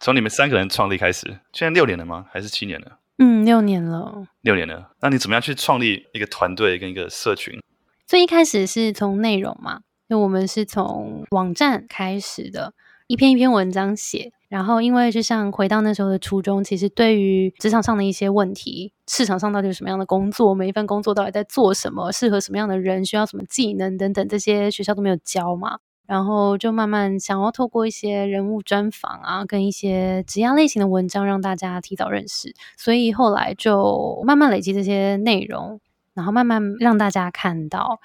[0.00, 2.26] 从你们三个人创立开始，现在六年了吗？
[2.32, 2.98] 还是七年了？
[3.18, 4.26] 嗯，六年了。
[4.40, 4.90] 六年了。
[5.00, 7.62] 那你怎么样去创立一个团队跟一个社群？
[8.06, 12.72] 最一开始是从内容嘛，就我们是从网站开始的，
[13.06, 14.32] 一篇一篇文章写。
[14.55, 25.79] 然后，因为就像回到那时候的初衷，其实对于职场上的一些问题，市场上到底有什么样的工作，每一份工作到底在做什么，适合什么样的人，需要什么技能等等，这些学校都没有教嘛。
[26.07, 32.55] 然后就慢慢想要透过一些人物专访啊，跟一些职业类型的文章，让大家提早认识。
[32.77, 35.81] 所以后来就慢慢累积这些内容，
[36.14, 37.99] 然后慢慢让大家看到。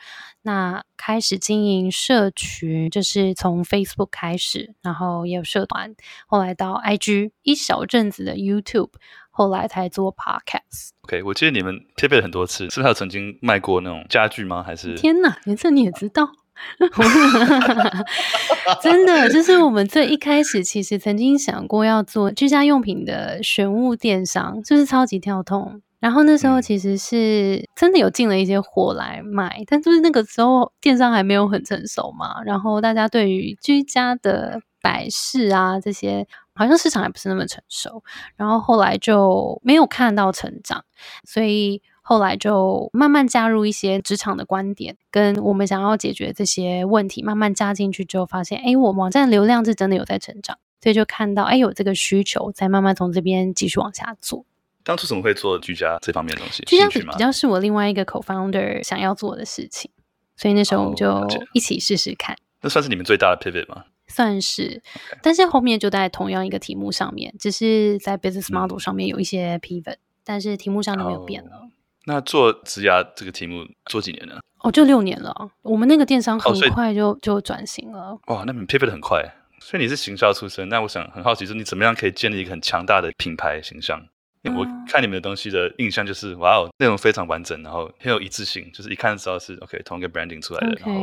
[0.50, 5.94] 那开始经营社群，就是从 Facebook 开始，然后也有社团，
[6.26, 8.90] 后来到 IG，一小阵子的 YouTube，
[9.30, 10.90] 后来才做 Podcast。
[11.04, 14.64] OK，我记得你们贴背了很多次，是不是有曾经卖过那种家具吗？
[14.64, 14.96] 还是？
[14.96, 16.32] 天哪，连这你也知道？
[18.82, 25.84] 真的，就是我们最一开始其实曾经想过要做居家用品的选物电商，就是超级跳痛。
[26.00, 32.42] 然后那时候其实是真的有进了一些货来卖，但就是那个时候电商还没有很成熟嘛。
[32.44, 38.04] 然后大家对于居家的摆饰啊这些，好像市场还不是那么成熟。
[38.36, 40.84] 然后后来就没有看到成长，
[41.24, 41.82] 所以。
[42.02, 54.44] 后来就慢慢加入一些职场的观点，跟我们想要解决这些问题，慢慢加进去之后，发现，哎，我网站流量是真的有在成长，所以就看到，哎，有这个需求，再慢慢从这边继续往下做。
[54.90, 56.64] 当初怎么会做居家这方面的东西？
[56.64, 59.92] 居家比较是我另外一个 co-founder 想要做的事情，
[60.36, 62.36] 所以那时候我们就一起试试看。
[62.62, 63.84] 那算是你们最大的 pivot 吗？
[64.08, 64.82] 算是.
[65.22, 71.58] 但是后面就在同样一个题目上面，只是在 business model 上面有一些 pivot，嗯，但是题目上都没有变了。
[71.58, 71.70] Oh.
[72.06, 74.42] 那做职涯这个题目做几年了？
[74.64, 75.52] 哦，就六年了。
[75.62, 78.18] 我们那个电商很快就、哦、就转型了。
[78.26, 79.24] 哇，那你 pivot 得很快。
[79.62, 84.04] 所以你是行销出身，那我想很好奇，是你怎么样可以建立一个很强大的品牌形象？
[84.44, 91.02] 嗯、我看你们的东西的印象就是，哇哦，内容非常完整，然后很有一致性，就是一看就知道是 OK 同一个 branding 出来的，okay, 然后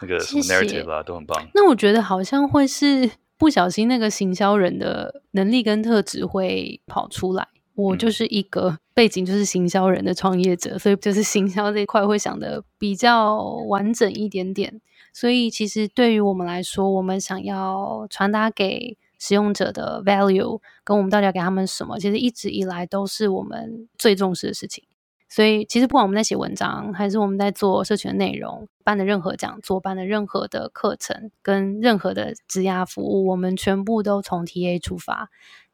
[0.00, 1.46] 那个什么 narrative 啊都很棒。
[1.54, 7.48] 那我觉得好像会是不小心那个行销人的能力跟特质会跑出来。
[7.74, 14.78] 我就是一个背景就是行销人的创业者，所以就是行销这一块会想的比较完整一点点。
[15.14, 24.82] 所以其实对于我们来说，我们想要传达给使用者的 value，跟我们到底要给他们什么，其实一直以来都是我们最重视的事情。
[25.28, 35.30] 所以其实不管我们在写文章，还是我们在做社群的内容，办的任何讲座，办的任何的课程，跟任何的质押服务，我们全部都从 TA 出发。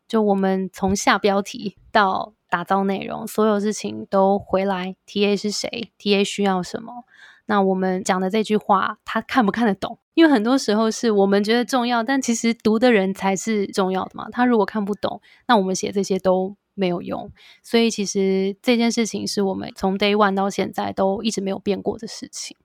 [0.07, 4.95] 就我们从下标题到打造内容，所有事情都回来。
[5.07, 7.05] TA 是谁？TA 需要什么？
[7.47, 9.99] 那我们讲的这句话，他看不看得懂？
[10.19, 14.27] 因为很多时候是我们觉得重要，但其实读的人才是重要的嘛。
[14.33, 17.31] 他如果看不懂，那我们写这些都没有用。
[17.63, 22.57] 所以其实这件事情是我们从 Day One 到现在都一直没有变过的事情。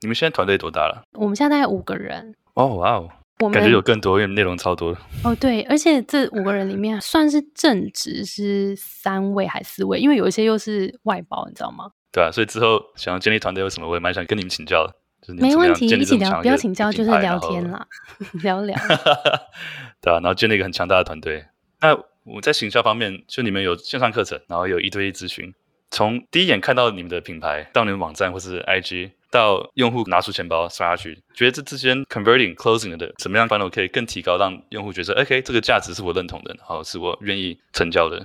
[0.00, 1.04] 你们现在团队多大了？
[1.12, 2.34] 我们现在大概五个人。
[2.54, 3.08] 哦，哇哦！
[3.38, 4.96] 我感觉有更多，因为内容超多。
[5.22, 10.00] 哦，对，而且这五个人里面算是正职是三位还是四位？
[10.00, 11.92] 因为有一些又是外包，你知道吗？
[12.10, 14.96] 对啊，所以之后想要建立团队有什么，我也蛮想跟你们请教的。
[15.26, 17.86] 就是、没问题，一起聊，不要请教，就是聊天啦，
[18.42, 18.76] 聊聊。
[20.00, 21.44] 对啊，然后建立一个很强大的团队。
[21.80, 25.52] 那我在行销方面，就你们有线上课程，然后有一对一咨询。
[25.90, 29.10] 从第一眼看到你们的品牌，到你们网站或是 IG。
[29.28, 38.24] 到用户拿出钱包刷下去，觉得这之间 converting closing 的怎么样方可以更提高，让用户觉得 OK 这个价值是我认同的，然后是我愿意成交的。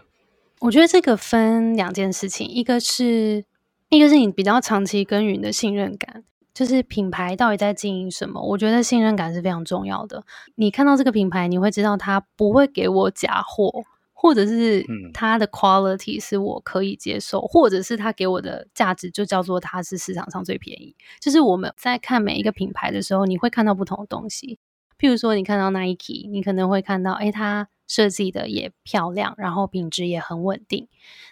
[0.59, 3.43] 我觉得这个分两件事情，一个是
[3.89, 8.41] 一个是你比较长期耕耘的信任感，就是品牌到底在经营什么。
[8.41, 10.23] 我觉得信任感是非常重要的。
[10.55, 13.83] 你看到这个品牌，你会知道它不会给我假货。
[14.13, 14.85] 或者是
[15.15, 20.95] 它的 quality 是我可以接受，嗯、或者是它给我的价值就叫做它是市场上最便宜。
[21.19, 24.59] 就是我们在看每一个品牌的时候，你会看到不同的东西。
[24.99, 30.87] 譬如说，你看到 Nike，你可能会看到，诶，它设计的也漂亮，然后品质也很稳定。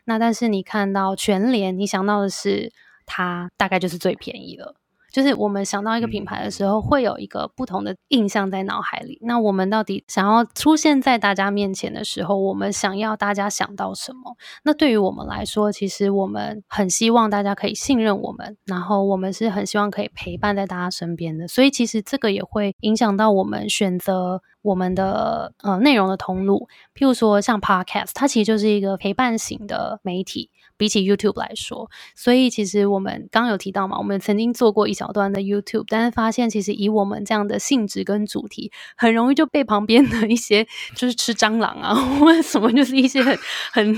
[0.05, 2.73] 那但是你看到全联，你想到的是
[3.05, 4.78] 它大概就是最便宜了。
[5.11, 9.17] 就是我们想到一个品牌的时候，会有一个不同的印象在脑海里。
[9.21, 14.35] 那我们到底想要出现在大家面前的时候，我们想要大家想到什么？
[14.63, 21.47] 那对于我们来说，其实我们很希望大家可以信任我们，然后我们是很希望可以陪伴在大家身边的。
[21.47, 30.51] 所以其实这个也会影响到我们选择我们的呃内容的通路，譬如说像 Podcast，它其实就是一个陪伴型的媒体。
[30.79, 40.65] 比起 YouTube 来说，所以其实我们刚刚有提到嘛，我们曾经做过一小段的 YouTube，但是发现其实以我们这样的性质跟主题，很容易就被旁边的一些
[40.95, 43.37] 就是吃蟑螂啊，或者什么就是一些很
[43.73, 43.95] 很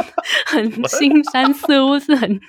[0.47, 2.39] 很腥膻色，或是很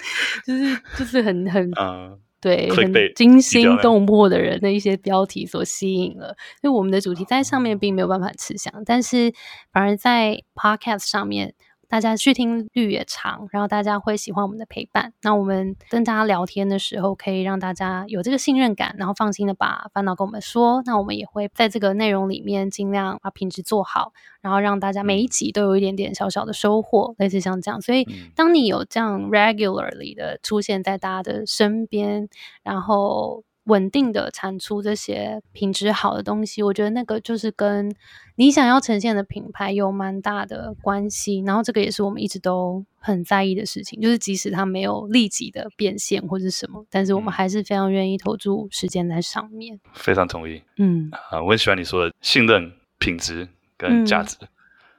[0.47, 9.31] 就是就是很很、uh, 对很惊心动魄的人的一些标题所吸引了，所以我们的主题在上面并没有办法吃香，但是
[9.71, 11.55] 反而在 Podcast 上面。
[11.92, 15.12] 大家续听率也长，然后大家会喜欢我们的陪伴。
[15.20, 20.83] 那我们跟大家聊天的时候，可以让大家有这个信任感，然后放心的把烦恼跟我们说。
[20.87, 27.78] 那我们也会在这个内容里面尽量把品质做好，然后让大家每一集都有一点点小小的收获，类似像这样。
[27.83, 32.26] 所以，当你有这样 regularly 的出现在大家的身边，
[32.62, 33.44] 然后。
[33.64, 37.94] 稳定的产出这些品质好的东西，我觉得那个就是跟
[38.37, 41.42] 你想要呈现的品牌有蛮大的关系。
[41.46, 49.79] 然后这个也是我们一直都很在意的事情，就是即使它没有立即的变现或者什么，但是我们还是非常愿意投注时间在上面。
[49.92, 50.62] 非常同意。
[50.79, 54.37] 嗯啊，我很喜欢你说的信任、品质跟价值。
[54.40, 54.48] 嗯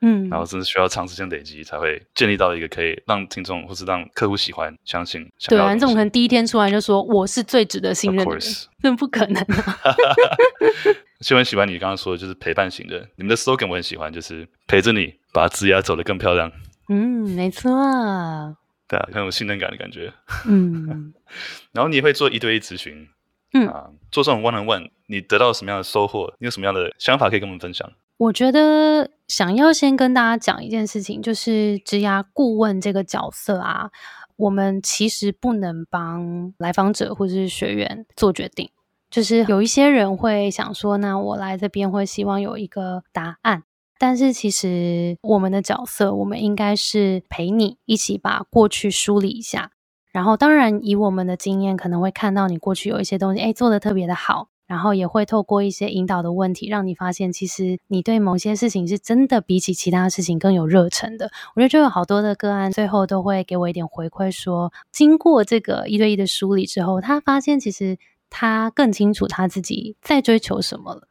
[0.06, 5.26] 嗯，然后真的需要长时间累积，才会建立到一个可以让听众或是让客户喜欢、相信。
[5.48, 8.42] 对啊，这种可能第一天出来就说我是最值得信任的人，
[8.82, 9.96] 这不可能啊！
[11.24, 13.00] 就很喜欢你刚刚说的，就是陪伴型的。
[13.16, 16.52] 你们的 slogan 我很喜欢，就是陪着你把职涯走得更漂亮。
[16.90, 18.54] 嗯，没错啊。
[18.90, 20.12] 对啊，很有信任感的感觉。
[20.46, 21.14] 嗯，
[21.72, 23.08] 然后你也会做一对一咨询。
[23.54, 26.34] 嗯啊，做这种 one on one，你得到什么样的收获？
[26.40, 27.90] 你有什么样的想法可以跟我们分享？
[28.18, 33.90] 我觉得想要先跟大家讲一件事情，就是职涯顾问这个角色啊，
[34.38, 38.70] 我们其实不能帮来访者或者是学员做决定。
[39.10, 43.64] 就是有一些人会想说，那我来这边会希望有一个答案，
[44.00, 49.72] 但是其实我们的角色，我们应该是陪你一起把过去梳理一下，
[50.12, 54.50] 然后当然以我们的经验，可能会看到你过去有一些东西，哎，做得特别的好。
[54.74, 61.30] 然后也会透过一些引导的问题，让你发现，其实你对某些事情是真的比起其他事情更有热忱的。
[61.56, 68.00] 我觉得就有好多的个案，最后都会给我一点回馈说，经过这个一对一的梳理之后，他发现其实
[68.32, 71.04] 他更清楚他自己在追求什么了。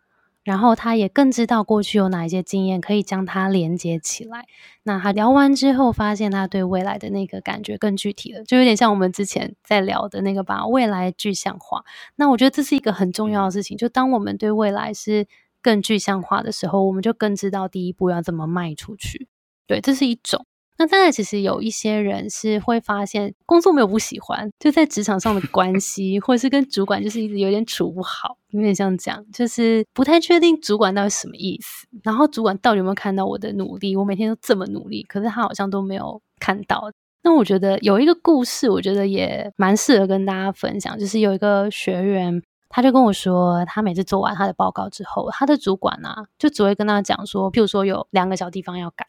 [0.45, 4.47] 然后他也更知道过去有哪一些经验可以将它连接起来。
[4.83, 11.85] 那他聊完之后，发现他对未来的那个感觉更具体了，就有点像我们之前在聊的那个把未来具象化。
[12.17, 15.27] 那我觉得这是一个很重要的事情，就当我们对未来是
[15.63, 19.29] 更具象化的时候，我们就更知道第一步要怎么迈出去。
[19.67, 20.45] 对，这是一种。
[20.79, 33.95] 那当然，其实有一些人是会发现工作没有不喜欢，就在职场上的关系，或者是跟主管就是一直有点处不好，有点像这样，就是不太确定主管到底什么意思，然后主管到底有没有看到我的努力？
[33.95, 36.91] 我每天都这么努力，可是他好像都没有看到。
[37.23, 49.07] 那我觉得有一个故事，我觉得也蛮适合跟大家分享，就是有一个学员，他就跟我说，他每次做完他的报告之后，他的主管啊，就只会跟他讲说，譬如说有两个小地方要改。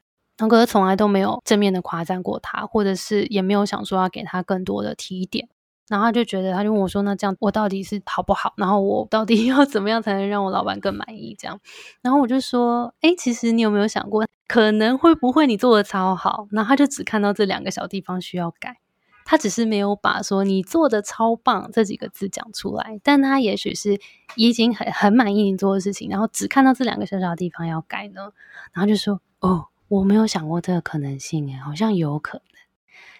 [0.66, 5.48] 从来都没有正面的夸赞过他，或者是也没有想说要给他更多的提点。
[5.90, 8.54] 然后他就觉得，他就问我说：“那这样我到底是好不好？
[8.56, 11.60] 然后我到底 要怎么样才能让我老板更满意？”这样，
[12.02, 16.48] 然后我就说：“哎，其实你有没有想过，可能会不会你做的超好？
[16.52, 18.78] 然后他就只看到这两个小地方需要改，
[19.26, 23.00] 他只是没有把说你做的超棒这几个字讲出来。
[23.04, 24.00] 但他也许是
[24.38, 28.32] 已经很很满意你做的事情，然后只看到这两个小小的地方要改呢。
[28.72, 32.46] 然后就说：哦。”我没有想过这个可能性，诶，好像有可能。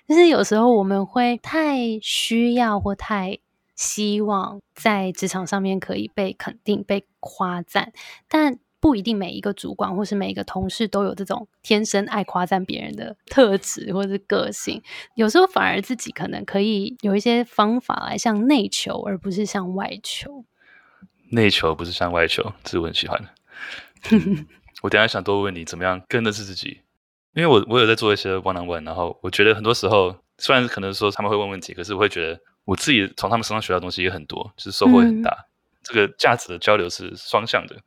[0.08, 3.38] 就是有时候我们会太需要或太
[3.76, 7.94] 希望在职场上面可以被肯定、被夸赞，
[8.28, 14.82] 但不一定每一个主管或是每一个同事都有这种天生爱夸赞别人的特质或是个性。
[15.16, 20.44] 有时候反而自己可能可以有一些方法来向内求，而不是向外求。
[21.30, 23.30] 内求不是向外求，这是我很喜欢的。
[24.84, 26.82] 我等一下想多问你怎么样更认识自己，
[27.34, 35.32] 因为我我有在做一些 one on one，然后我觉得很多时候虽然可能说他们会问问题，可是我会觉得我自己从他们身上学到的东西也很多，就是收获很大。
[35.32, 35.46] 嗯、
[35.84, 37.78] 这个价值的交流是双向的。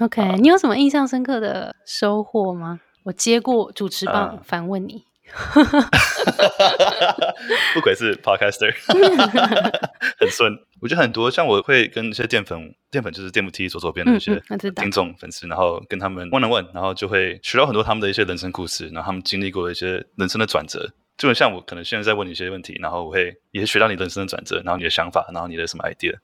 [0.00, 2.80] OK，、呃、你有什么印象深刻的收获吗？
[3.04, 5.04] 我接过主持棒反问你。
[7.74, 8.72] 不愧是 podcaster，
[10.18, 10.56] 很顺。
[10.80, 14.40] 我觉得很多像我会跟一些淀粉，淀粉就是电扶梯左手边的一些
[14.76, 20.90] 听众粉丝，然后跟他们 one on one，然后就会学到很多他们的一些人生故事，然后他们经历过的一些人生的转折。
[21.16, 26.14] 就很像我可能现在在问你一些问题，然后我会也学到你人生的转折，然后你的想法，然后你的什么 idea。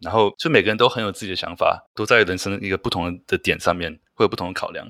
[0.00, 4.86] 然后就每个人都很有自己的想法，都在人生一个不同的点上面会有不同的考量。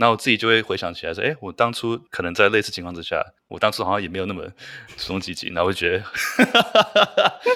[0.00, 4.44] 那我自己就会回想起来说，哎，我当初可能在类似情况之下，我当初好像也没有那么
[4.96, 6.04] 主动积极，然后我就觉得，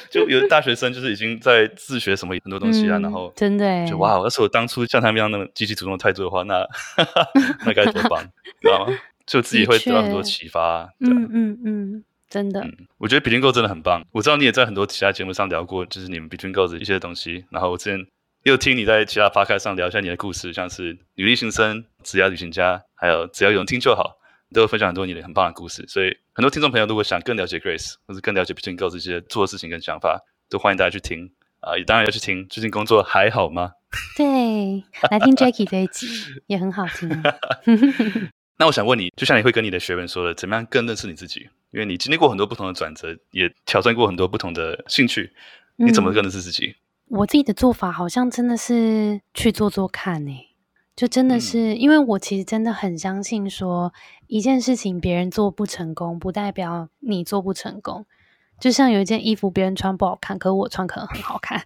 [0.10, 6.66] 就有大学生就是已经在自学什么很多东西啊，嗯、然后真的就哇，要是我当初像他们一样那么积极主动的态度的话，那
[7.64, 8.20] 那该多棒，
[8.60, 8.98] 知道吗？
[9.24, 10.92] 就自己会得到很多启发。
[10.98, 12.76] 嗯嗯嗯，真的、嗯。
[12.98, 14.04] 我觉得 Between Girls 真的很棒。
[14.10, 17.44] 我知道你也在很多其他节目上聊过，就是你们 Between Girls 一些东西。
[17.50, 18.04] 然后我之前。
[18.44, 24.18] 又听你在其他 podcast 上聊一下你的故事，像是女力新生、只要旅行家，还有只要有人听就好，
[24.48, 25.84] 你都会分享很多你的很棒的故事。
[25.86, 30.20] 所以很多听众朋友如果想更了解 Grace，或者更了解 Between Girls 这些做的事情跟想法，
[30.50, 31.30] 都欢迎大家去听
[31.60, 31.78] 啊！
[31.78, 32.44] 也当然要去听。
[32.48, 33.74] 最近工作还好吗？
[34.16, 34.24] 对，
[35.12, 36.08] 来听 Jackie 这一集
[36.48, 37.08] 也很好听。
[38.58, 41.48] 那我想问你，就像你会跟你的学员说的，怎么样更认识你自己？
[41.70, 45.32] 因为你经历过很多不同的转折，也挑战过很多不同的兴趣，
[45.76, 46.66] 你怎么更认识自己？
[46.66, 46.74] 嗯
[47.08, 50.32] 我自己的做法好像真的是去做做看呢，
[50.96, 53.92] 就真的是因为我其实真的很相信说，
[54.26, 58.06] 一件事情别人做不成功，不代表你做不成功。
[58.58, 61.62] 就像有一件衣服别人穿不好看，可我穿可能很好看。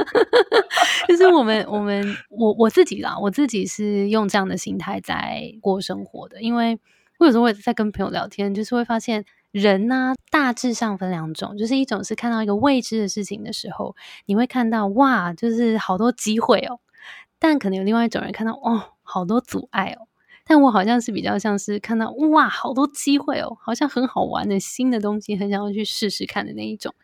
[1.08, 6.78] 就是我们我们我我自己啦，我自己是用这样的心态在过生活的，因为
[7.18, 9.24] 我有时候会在跟朋友聊天，就是会发现。
[9.50, 13.96] 人呢、大致上分两种，就是一种是看到一个未知的事情的时候，
[14.26, 16.80] 你会看到哇，就是好多机会哦。
[17.38, 20.06] 但可能有另外一种人看到哦，好多阻碍哦。
[20.44, 26.94] 但我好像是比较像是看到哇，好多机会哦，好像很好玩的新的东西，很想要去试试看的那一种。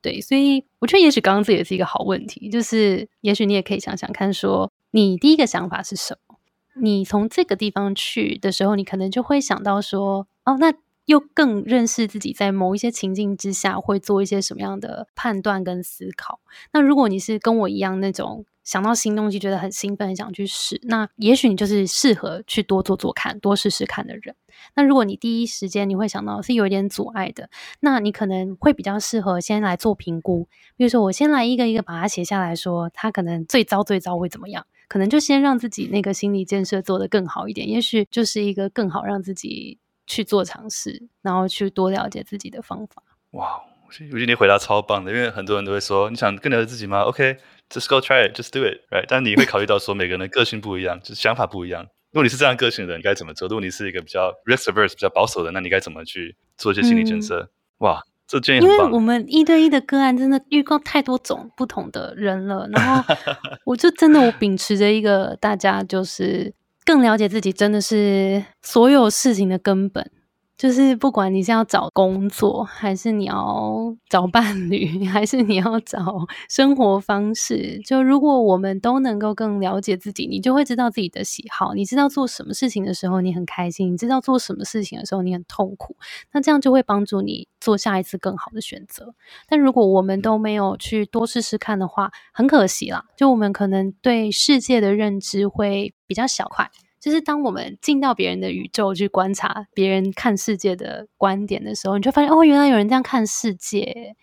[0.00, 6.36] 对，所以我觉得也许刚刚这也是一个好问题，就是也许你也可以想想看，说你第一个想法是什么？
[6.80, 10.74] 你从这个地方去的时候，你可能就会想到说，哦，那。
[11.06, 16.40] 又更认识自己，在某一些情境之下会做一些什么样的判断跟思考。
[16.72, 24.34] 那如果你是跟我一样那种想到新东西觉得很兴奋，很想去试，那也许你就是适合去多做做看，多试试看的人。
[24.74, 27.48] 那如果你第一时间你会想到是有一点阻碍的，
[27.80, 30.48] 那你可能会比较适合先来做评估。
[30.76, 34.66] 比如说，我先来一个一个把它写下来说，它可能最糟最糟会怎么样？
[34.88, 39.78] 可能就先让自己那个心理建设做得更好一点，也许就是一个更好让自己。
[40.06, 43.02] 去做尝试，然后去多了解自己的方法。
[43.32, 49.04] 哇，我觉得你回答超棒的，因为很多人都会说，你想更了解自己吗？OK，just go try it，just do it，right？
[49.08, 51.82] 但你会考虑到说，每个人的个性不一样，就是想法不一样。
[52.12, 53.46] 如果你是这样个性的人，你该怎么做？
[53.48, 57.40] 如果你是一个比较 risk-averse、比较保守的，那你该怎么去做一些心理建设？
[57.42, 57.48] 嗯、
[57.78, 58.78] 哇，这建议很棒。
[58.78, 63.14] 因为我们一对一的个案真的遇到太多种不同的人了，然后
[63.66, 66.54] 我就真的我秉持着一个大家就是。
[66.86, 70.08] 更了解自己，真的是所有事情的根本。
[70.56, 85.94] 就是不管你是要找工作，还是你要 找伴侣，还是你要找生活方式，就如果我们都能够更了解自己，你就会知道自己的喜好，你知道做什么事情的时候你很开心，你知道做什么事情的时候你很痛苦，
[86.32, 89.14] 那这样就会帮助你做下一次更好的选择。
[89.46, 96.70] 但如果我们都没有去多试试看的话，很可惜啦，就我们可能对世界的认知会比较小块。
[97.06, 104.16] 就是当我们进到别人的宇宙去观察别人看世界的观点的时候，你就发现哦，原来有人这样看世界，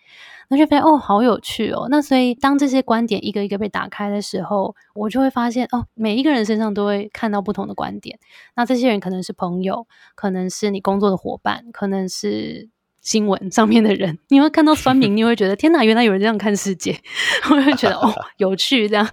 [0.50, 1.88] 那就发现哦，好有趣哦。
[1.88, 8.18] 那所以当这些观点一个一个被打开的时候，我就会发现哦，每一个人身上都会看到不同的观点。
[8.54, 12.68] 那这些人可能是朋友，可能是你工作的伙伴，可能是。
[13.04, 16.98] 新闻上面的人， 你会看到酸民， 你会觉得天哪，原来有人这样看世界，
[17.50, 19.08] 我会觉得哦，有趣这样，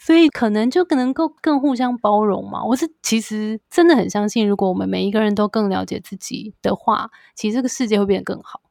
[0.00, 2.64] 所以可能就可能够更互相包容嘛。
[2.64, 8.62] 我是其实真的很相信，如果我们每一个人都更了解自己的话，其实这个世界会变得更好，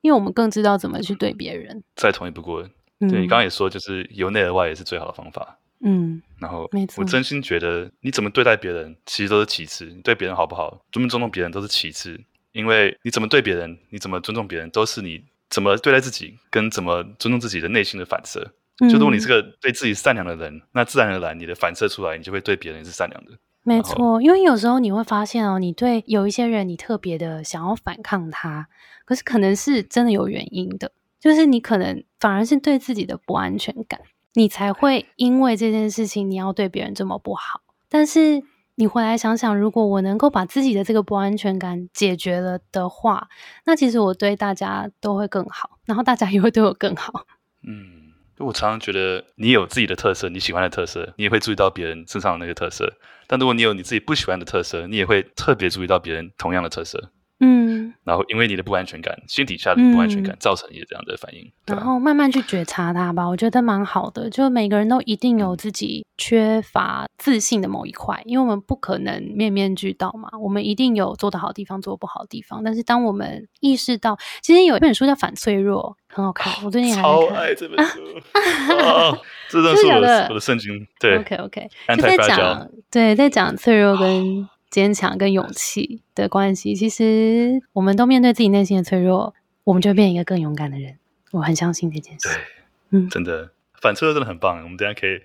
[0.00, 1.82] 因为我们更知道怎么去对别人。
[1.96, 2.62] 再同意不过，
[3.00, 5.58] 对你刚刚也说，就是由内而外也是最好的方法。
[5.82, 6.68] 嗯，然后
[6.98, 12.20] 我真心觉得，你怎么对待别人，其实都是其次，你对别人好不好，尊不尊重别人都是其次。
[12.52, 18.52] 因为你怎么对别人，你怎么尊重别人，都是你怎么对待自己，跟怎么尊重自己的内心的反射。
[18.80, 23.32] 嗯、就如果你是个对自己善良的人，那自然而然你的反射出来，你就会对别人是善良的。
[23.62, 28.68] 没错，因为有时候你会发现哦，你对有一些人，你特别的想要反抗他，
[29.04, 34.00] 可是可能是真的有原因的，就是你可能反而是对自己的不安全感，
[34.34, 38.42] 你才会因为这件事情你要对别人这么不好，但是。
[38.80, 43.28] 你回来想想，如果我能够把自己的这个不安全感解决了的话，
[43.66, 47.26] 那其实我对大家都会更好，然后大家 也会对我更好。
[47.62, 52.90] 嗯，我常常觉得你有自己的特色，你喜欢的特色，你也会注意到别人身上的那个特色。
[53.26, 57.10] 但如果你有你自己不喜欢的特色，你也会特别注意到别人同样的特色。
[57.40, 64.28] 嗯，然后因为你的不安全感，心底下的不安全感，造成你的这样的反应，嗯、然后慢慢去觉察它吧，我觉得蛮好的。
[64.28, 72.62] 就每个人都一定有自己缺乏自信的某一块，因为我们不可能面面俱到嘛，我们一定有做得好的地方，做得不好的地方。
[72.62, 76.94] 但是当我们意识到，其实有一本书叫《反脆弱》，很好 看，我最近。
[76.94, 78.00] 超爱这本书，
[78.34, 79.16] 啊、
[79.48, 80.86] 这真的是我的我的圣经。
[80.98, 84.46] 对，OK OK，就在讲对，在讲脆弱跟。
[84.70, 90.96] 坚强跟勇气的关系，其实我们都面对自己内心的脆弱，我们就会变一个更勇敢的人。
[91.32, 92.28] 我很相信这件事。
[92.28, 93.50] 对，嗯，真的
[93.80, 94.62] 反脆弱真的很棒。
[94.62, 95.20] 我们等下可以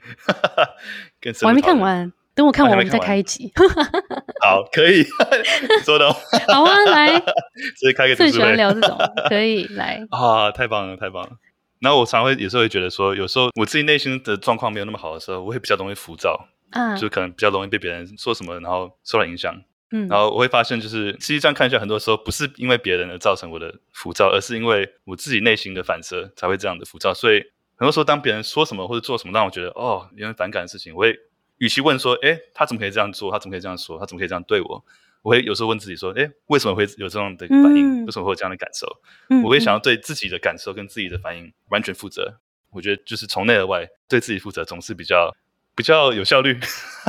[1.21, 3.51] 跟我还没看完，等我看完我们再开一集。
[4.43, 5.03] 好，可以
[5.85, 6.11] 做到。
[6.11, 8.15] 好啊，来，直接开个。
[8.15, 8.97] 最喜欢聊这种，
[9.29, 11.31] 可以来啊，太棒了，太棒了。
[11.79, 16.47] 然后我常会有时候会觉得说，有时候我自己内心的状况没有那么好的时候，我会比较容易浮躁。
[16.75, 19.59] 啊，就可能比较容易被别人说什么，然后受到影响。
[19.91, 27.13] 嗯，然后我会发现，就是实际上看一下，很多时候不是因为别人而造成我的浮躁，而是因为我自己内心的反射才会这样的浮躁。
[27.13, 27.39] 所以
[27.77, 31.15] 很多时候，当别人说什么或者做什么让我觉得哦，有点反感的事情，我会
[31.59, 33.31] 与其问说，哎，他怎么可以这样做？
[33.31, 33.99] 他怎么可以这样说？
[33.99, 34.83] 他怎么可以这样对我？
[35.21, 38.03] 我会有时候问自己说，哎，为什么会有这样的反应？
[38.03, 38.87] 嗯、为什么会有这样的感受？
[39.29, 42.39] 嗯、我会想要对自己的感受跟自己的反应完全负责。
[42.71, 45.31] 我觉得就是从内而外对自己负责，总是比较。
[45.75, 46.59] 比较有效率，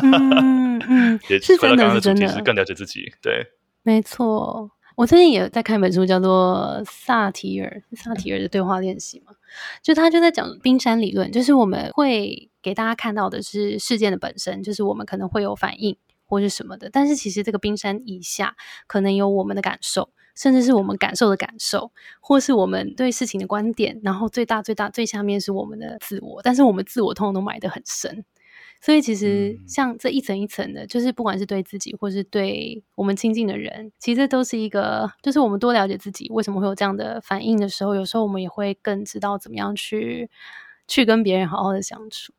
[0.03, 3.47] 嗯嗯， 也是真的，是真的，是更了解自己，对，
[3.83, 4.71] 没错。
[4.97, 9.33] 我最近也在看一本书，叫做萨提尔萨提尔的对话练习嘛，
[9.83, 15.95] 就他就在讲冰山理论，就是我们会给大家看到的是事件的本身，就是我们可能会有反应
[16.25, 18.57] 或是什么的，但是其实这个冰山以下
[18.87, 28.25] 可能有我们的感受，甚至是我们感受的感受，或是我们对事情的观点，然后最大最大最下面是我们的自我，但是我们自我通常都埋得很深。
[28.87, 40.31] 所以其实像这一层一层的，嗯、就是不管是对自己，或是对我们亲近的人，其实都是一个，就是我们多了解自己为什么会有这样的反应的时候，有时候我们也会更知道怎么样去
[40.87, 42.33] 去跟别人好好的相处。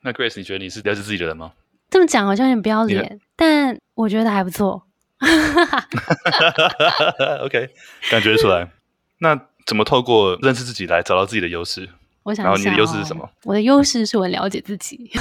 [0.00, 1.52] 那 Grace，你觉得你是了解自己的人吗？
[1.88, 4.82] 这么讲好像有点不要脸，但我觉得还不错。
[7.46, 7.70] OK，
[8.10, 8.72] 感觉出来。
[9.22, 11.88] 那怎么透过认识自己来找到自己的优势？
[12.24, 13.28] 我想然后你的优势是什么？
[13.44, 15.10] 我的优势是我了解自己。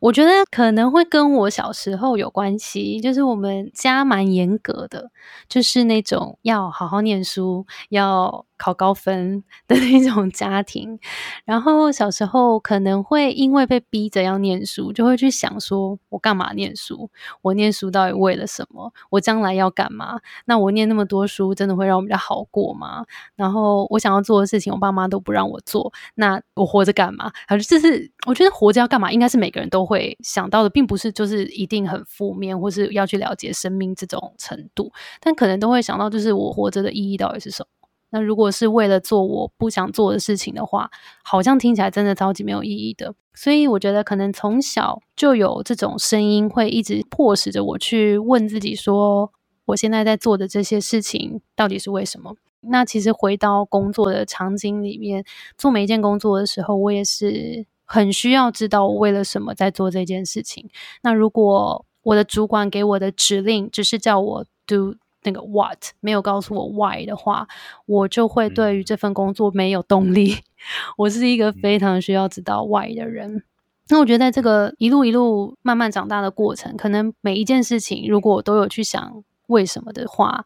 [0.00, 5.10] 我觉得可能会跟我小时候有关系，就是我们家蛮严格的，
[5.48, 10.98] 就是那种要好好念书，要考高分的那种家庭。
[11.44, 17.10] 然后小时候可能会因为被逼着要念书，就会去想说：我干嘛念书？
[17.42, 18.90] 我念书到底为了什么？
[19.10, 20.18] 我将来要干嘛？
[20.46, 23.04] 那我念那么多书，真的会让我比较好过吗？
[23.36, 27.30] 然后我想要做的事情，我爸妈都不让我做，那我活着干嘛？
[27.46, 37.88] 还是就是我觉得活着要干嘛，应该是每个人都会想到的，并不是就是一定很负面，或是要去了解生命这种程度，但可能都会想到，就是我活着的意义到底是什么？
[38.10, 40.88] 那如果是为了做我不想做的事情的话，
[41.24, 43.12] 好像听起来真的超级没有意义的。
[43.34, 49.32] 所以我觉得可能从小就有这种声音，会一直迫使着我去问自己说，
[49.64, 52.36] 我现在在做的这些事情到底是为什么？
[52.60, 55.24] 那其实回到工作的场景里面，
[55.58, 57.66] 做每一件工作的时候，我也是。
[57.92, 60.70] 很需要知道我为了什么在做这件事情。
[61.02, 67.48] 那如果我的主管给我的指令只是叫我 do 那个 what，没有告诉我 why 的话，
[67.86, 70.36] 我就会对于这份工作没有动力。
[70.96, 73.42] 我是一个非常需要知道 why 的人。
[73.88, 80.44] 那我觉得在这个一路一路慢慢长大的过程，可能每一件事情如果我都有去想为什么的话，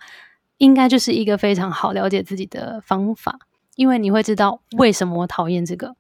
[0.57, 3.38] 应该就是一个非常好了解自己的方法。
[3.76, 5.95] 因为你会知道为什么我讨厌这个。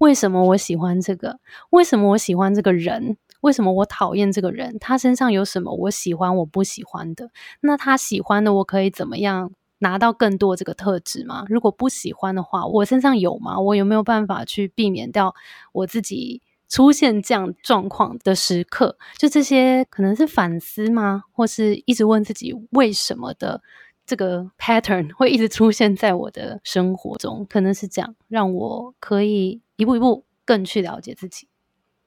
[0.00, 1.38] 为什么我喜欢这个？
[1.68, 3.18] 为什么我喜欢这个人？
[3.42, 4.78] 为什么我讨厌这个人？
[4.78, 7.30] 他身上有什么我喜欢我不喜欢的？
[7.60, 11.44] 那他喜欢的我可以怎么样拿到更多这个特质吗？
[11.48, 13.60] 如果不喜欢的话，我身上有吗？
[13.60, 15.34] 我有没有办法去避免掉
[15.72, 16.40] 我自己
[16.70, 18.96] 出现这样状况的时刻？
[19.18, 21.24] 就这些可能是反思吗？
[21.32, 23.60] 或是一直问自己为什么的？
[24.10, 31.46] 这个 pattern 会一直出现在我的生活中，可能是这样，让我可以一步一步更去了解自己。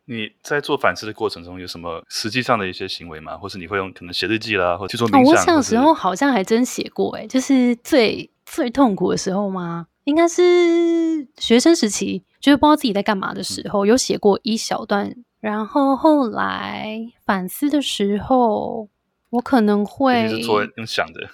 [0.03, 3.37] 你在做反思的过程中，有什么实际上的一些行为吗？
[3.37, 5.21] 或是你会用可能写日记啦，或去做冥想？
[5.21, 9.87] 哦，我小时候好像还真写过，哎，就是最最痛苦的时候吗？
[10.03, 15.15] 应该是学生时期，就是不知道自己在干嘛的时候，嗯、有写过一小段。
[15.39, 18.89] 然后后来反思的时候，
[19.29, 21.29] 我可能会是做用想的。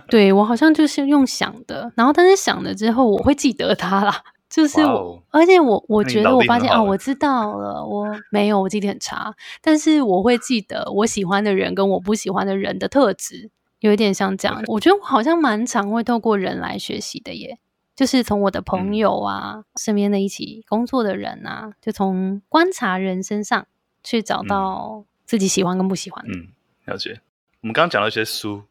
[0.08, 14.62] 对，我好像就是用想的，然后但是想了之后我会记得它啦，就是我，wow, 而且我我觉得我发现啊，我知道了，我没有，我记忆力很差，但是我会记得我喜欢的人跟我不喜欢的人的特质，有一点像这样。
[14.68, 17.58] 我觉得我好像蛮常会透过人来学习的耶，
[17.94, 23.66] 就是从我的朋友啊，嗯、身边的一起工作的人啊，就从观察人身上
[24.02, 26.32] 去找到自己喜欢跟不喜欢的。
[26.32, 26.48] 嗯，
[26.86, 27.20] 了解。
[27.62, 28.62] 我们刚刚讲了一些书，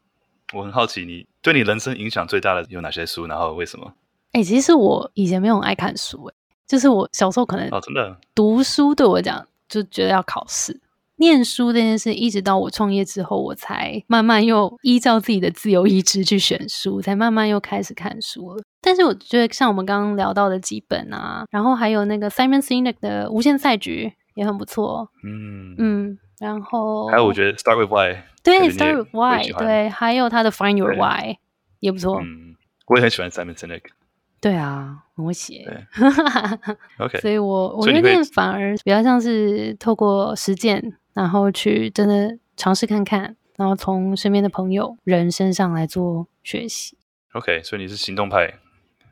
[0.52, 3.26] 我很好奇，你对你人生影响最大的有哪些书？
[3.26, 3.92] 然后为什么？
[4.32, 6.34] 哎、欸，其实我以前没有很爱看书，哎，
[6.66, 10.80] 就是我小时候可能哦，真的读书对我讲就觉得要考试，
[11.16, 18.62] 念书这件事，一直到我创业之后，我才慢慢又依照自己的自由意志去选书，才慢慢又开始看书了。
[18.80, 28.22] 但是我觉得像我们刚刚聊到的几本啊，然后还有那个 Simon Sinek 的《无限赛局》也很不错，嗯嗯，然后还有我觉得 Start with Why。
[28.44, 31.38] 对，Start with Why，对，还有他的 Find Your Why
[31.80, 32.20] 也不错。
[32.20, 32.54] 嗯，
[32.86, 33.82] 我也很喜欢 Simon Sinek。
[34.40, 35.64] 对啊，很会写。
[35.64, 37.18] 对，OK。
[37.20, 46.98] 所以我我觉得反而比较像是透过实践，然后去真的尝试看看，然后从身边的朋友人身上来做学习。
[47.32, 48.52] OK，所以你是行动派。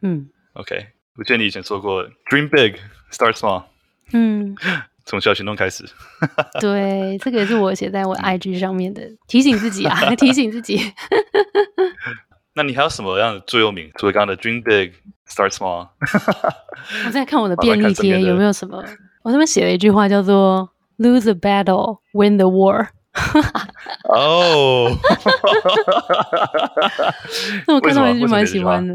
[0.03, 0.29] 嗯。
[0.53, 2.79] OK，我记得你以前说过，Dream big,
[3.11, 3.65] start small。
[4.13, 4.55] 嗯。
[5.05, 5.85] 从小行动开始，
[6.61, 10.79] 对，这个也是我写在我 IG 上面的提醒自己啊， 提醒自己。
[12.55, 13.91] 那你还有什么样的座右铭？
[13.97, 14.93] 除了刚刚的 Dream Big,
[15.27, 15.89] Start Small。
[17.07, 18.85] 我在看我的便利贴有没有什么？
[19.23, 22.89] 我这边写了一句话叫做 “Lose a battle, win the war”。
[24.09, 24.91] 哦，
[27.67, 28.95] 那我看到还是蛮喜欢的。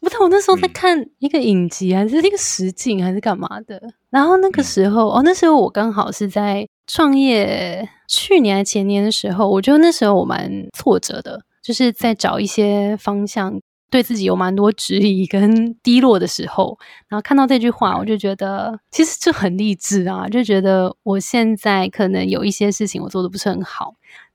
[0.00, 3.80] 不是，我那时候在看一个影集，还是一个实景，还是干嘛的？
[4.10, 13.58] 然后那个时候，哦，那时候我刚好是在创业，去年还前年的时候，我觉得那时候我蛮挫折的，就是在找一些方向，
[13.90, 16.78] 对自己有蛮多质疑跟低落的时候。
[17.08, 23.94] 然后看到这句话，我就觉得其实就很励志啊，就觉得我现在可能有一些事情我做的不是很好，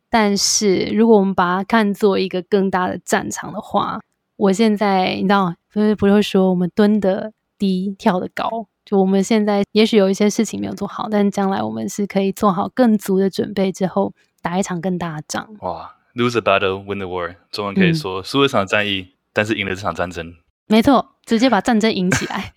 [0.10, 4.00] 但是如果我们把它看作一个更大的战场的话，
[4.42, 5.54] 我现在你知道。
[5.74, 8.68] 所以不是说我们蹲的低，跳的高。
[8.84, 15.48] 就我们现在也许有一些事情没有做好，但将来我们是可以做好更足的准备之后，打一场更大的仗。
[15.62, 17.36] 哇，Lose a battle, win the war。
[17.52, 20.34] 中文可以说输了一场战役，嗯、但是赢了这场战争。
[20.68, 22.52] 没错，直接把战争赢起来。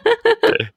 [0.40, 0.68] 对。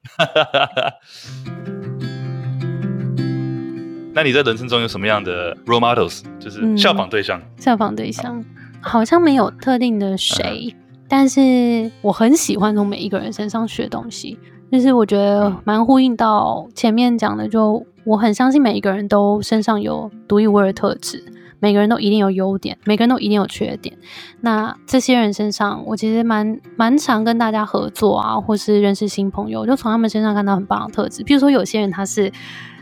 [4.14, 7.40] 那你在人生中有什么样的 role models，就是效仿对象？
[7.40, 8.44] 嗯、效仿对象
[8.88, 10.74] 好像没有特定的谁。
[10.76, 14.38] 嗯但是我很喜欢从每一个人身上学东西，
[14.70, 21.24] 就是我觉得蛮呼应到前面讲的，就我很相信每一个人都身上有独一无二的特质，
[21.62, 23.98] 每个人都一定有优点，每个人都一定有缺点。
[24.42, 31.24] 那这些人身上，我其实蛮蛮常跟大家合作啊，或是认识新朋友，就从他们身上看到很棒的特质。
[31.24, 32.30] 比如说有些人他是，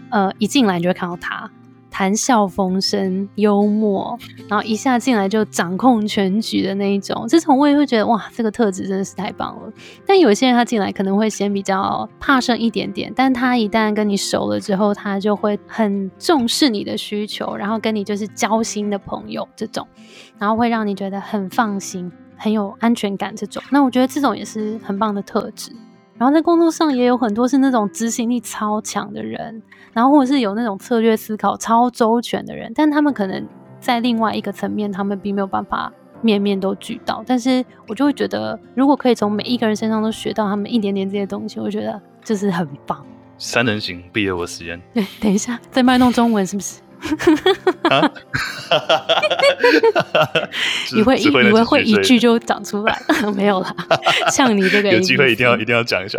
[0.10, 1.48] 呃，一进来就会看到他。
[1.96, 4.20] 谈笑风生、幽默，
[4.50, 9.72] 然后一下进来就掌控全局的那一种，这种我也会觉得哇，这个特质真的是太棒了。
[10.06, 19.88] 但有些人他进来可能会先比较怕生一点点，但他一旦跟你熟了之后，他就会很重视你的需求，然后跟你就是交心的朋友这种，
[20.38, 23.64] 然后会让你觉得很放心、很有安全感这种。
[23.72, 25.72] 那我觉得这种也是很棒的特质。
[26.18, 29.62] 然后在工作上也有很多是那种执行力超强的人，
[29.96, 33.48] 然后或者是有那种策略思考超周全的人，但他们可能
[33.80, 35.90] 在另外一个层面，他们并没有办法
[36.22, 37.24] 面面都俱到。
[37.26, 43.04] 但是我就会觉得，如果可以从每一个人身上都学到他们一点点这些东西，我觉得就是很棒。
[43.38, 44.82] 三人行必有我师焉。
[44.94, 46.82] 对，等一下在卖弄中文是不是？
[47.84, 48.02] 啊、
[50.96, 53.00] 你会以为会一句就讲出来？
[53.36, 53.76] 没有啦，
[54.32, 56.18] 像你这个有机会一定要一定要讲一下。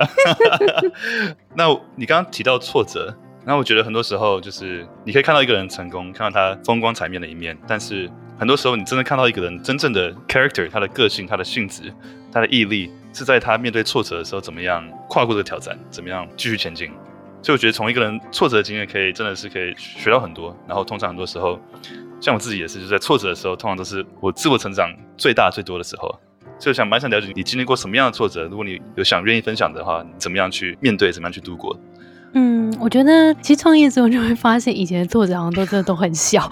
[1.54, 1.64] 那
[1.96, 3.12] 你刚刚提到挫折，
[3.46, 11.94] 那我觉得很多时候就是你可以看到一个人成功，看到他风光彩面的一面，但是很多时候你真的看到一个人真正的 character，他的个性、他的性质、
[12.32, 16.90] 他的毅力，是在他面对挫折的时候怎么样跨过这个挑战，怎么样继续前进。
[17.40, 20.56] 所以我觉得从一个人挫折的经验，可以真的是可以学到很多。
[20.66, 21.56] 然后通常很多时候，
[22.20, 26.08] 像我自己也是，就在挫折的时候，通常都是我自我成长最大最多的时候。
[26.58, 31.78] 所以我想蛮想了解你经历过什么样的挫折，如果你有想愿意分享的话，怎么样去面对，怎么样去度过？
[32.32, 36.50] 嗯，我觉得其实创业之后就会发现，以前的挫折好像都真的都很小，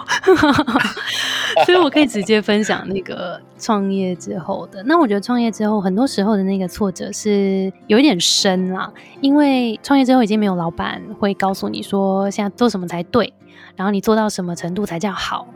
[1.67, 4.83] 所以我可以直接分享那个创业之后的。
[4.85, 13.35] 那我觉得创业之后，很多时候的那个挫折是有一点深啦，因为创业之后已经没有老板会告诉你说现在做什么才对，
[13.77, 15.47] 然后你做到什么程度才叫好。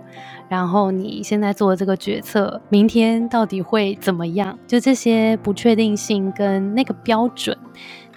[0.49, 4.59] 然后你现在做的这个决策，明天到底会怎么样？
[4.66, 7.55] 就这些不确定性跟那个标准，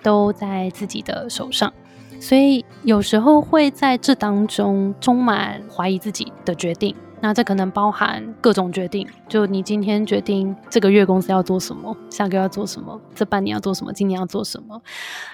[0.01, 1.73] 都在自己的手上，
[2.21, 6.95] 所以有时候会在这当中充满怀疑自己的决定。
[7.23, 14.81] 那这可能包含各种决定，就你今天决定这个月公司要做什么，下个月要做什么，这半年要做什么，今年要做什么。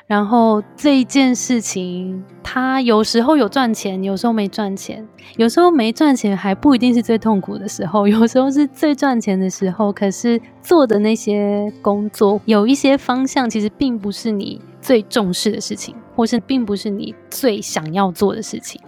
[0.05, 5.07] 然后这一件事情，它有时候有赚钱，有时候没赚钱，
[5.37, 9.93] 有时候没赚钱还不一定是最痛苦的时候，有时候是最赚钱的时候。
[9.93, 18.79] 可是做的那些工作，有一些方向其实并不是你最重视的事情，或是并不是你最想要做的事情。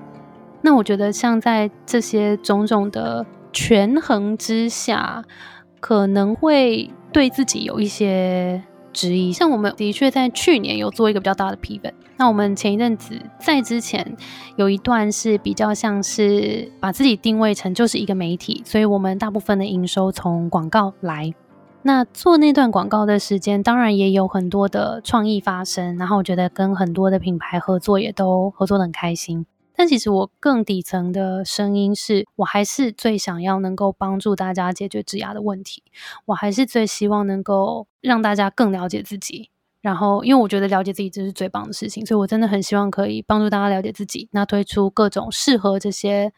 [0.62, 5.22] 那我觉得，像在这些种种的权衡之下，
[5.82, 9.34] 可能会对自己有一些质疑。
[9.34, 11.92] 像我们的确在去年有做一个比较大的 pivot。
[12.16, 14.16] 那我们前一阵子在之前
[14.56, 21.34] 有一段是比较像是把自己定位成就是一个媒体，所以我们大部分的营收从广告来。
[21.82, 25.98] 那做那段广告的时间，当然也有很多的创意发生。
[25.98, 29.46] 然后我觉得跟很多的品牌合作，也都合作得很开心。
[29.76, 35.82] 但其实我更底层的声音是，我还是最想要能够帮助大家解决职涯的问题，
[36.26, 39.50] 我还是最希望能够让大家更了解自己。
[39.82, 46.34] 然后，因为我觉得了解自己这是最棒的事情，所以我真的很希望可以帮助大家了解自己，那推出各种适合这些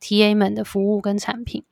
[0.00, 1.64] TA 们的服务跟产品。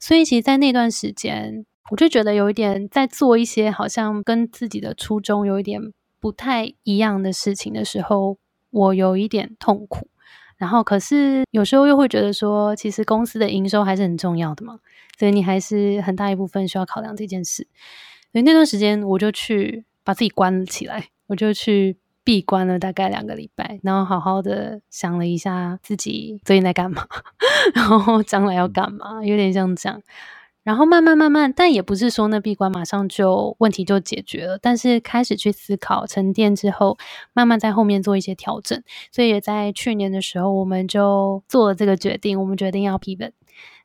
[0.00, 5.80] 所以，其实，在那段时间，我就觉得有一点在做一些好像跟自己的初衷有一点
[6.20, 8.36] 不太一样的事情的时候，
[8.70, 10.08] 我有一点痛苦。
[10.56, 14.80] 然后，可是有时候又会觉得说，其实公司的营收还是很重要的嘛，
[15.16, 17.68] 所以你还是很大一部分需要考量这件事。
[18.32, 27.06] 所以那段时间，我就去把自己关了起来，我就去闭关了大概两个礼拜，然后好好的想了一下自己最近在干嘛，
[27.72, 30.02] 然后将来要干嘛，有点像这样。
[30.68, 36.98] 然后慢慢慢慢，但也不是说那闭关马上就问题就解决了，但是开始去思考沉淀之后，
[37.32, 38.82] 慢慢在后面做一些调整。
[39.10, 43.32] 所以也在去年的时候，我们就做了这个决定，我们决定要 pivot，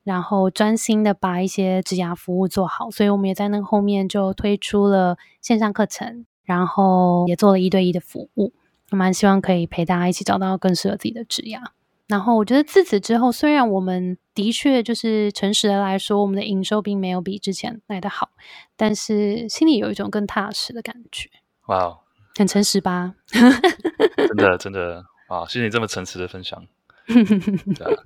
[0.04, 2.92] 然后专心的把一些职涯服务做好。
[2.92, 8.52] 所以我们也在那个后面就推出了线上课程，然后也做了一对一的服务。
[8.92, 11.62] 我蛮希望可以陪大家一起找到更适合自己的职涯。
[12.08, 18.30] 然后我觉得自此之后，虽然我们的确就是诚实的来说，我们的营收并没有比之前来的好，
[18.76, 21.30] 但是心里有一种更踏实的感觉。
[21.68, 22.00] 哇哦，
[22.36, 23.14] 很诚实吧？
[23.32, 25.46] 真的 真的啊！
[25.48, 26.62] 谢谢你这么诚实的分享。
[27.08, 28.00] 对啊，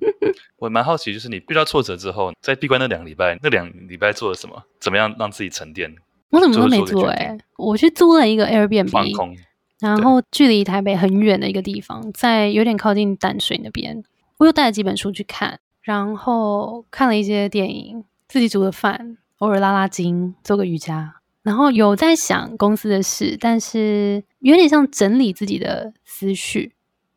[0.58, 4.62] 我蛮好奇，就是你遇到挫折之后，在闭关那两个礼拜，那两礼拜做了什么？
[4.80, 5.92] 怎么样让自己沉淀？
[6.30, 8.90] 我怎么都没做哎、欸，我去租了一个 Airbnb。
[8.90, 9.36] 放空。
[9.80, 14.02] 然后距离台北很远的一个地方，在有点靠近淡水那边，
[14.38, 21.14] 我又带了几本书去看，然后看了一些电影，自己煮的饭，偶尔拉拉筋，做个瑜伽，
[21.44, 26.72] 然后有在想公司的事，但是有点像整理自己的思绪，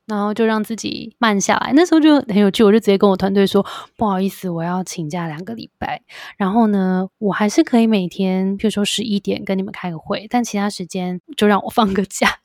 [0.05, 1.73] 然后就让自己慢下来。
[1.75, 3.65] 那时候就很有趣，我就直接跟我团队说，
[3.97, 6.03] 不好意思，我要请假两个礼拜，
[6.37, 12.37] 然后呢，我还是可以每天，譬如说十一点跟你们开个会，但其他时间就让我放个假。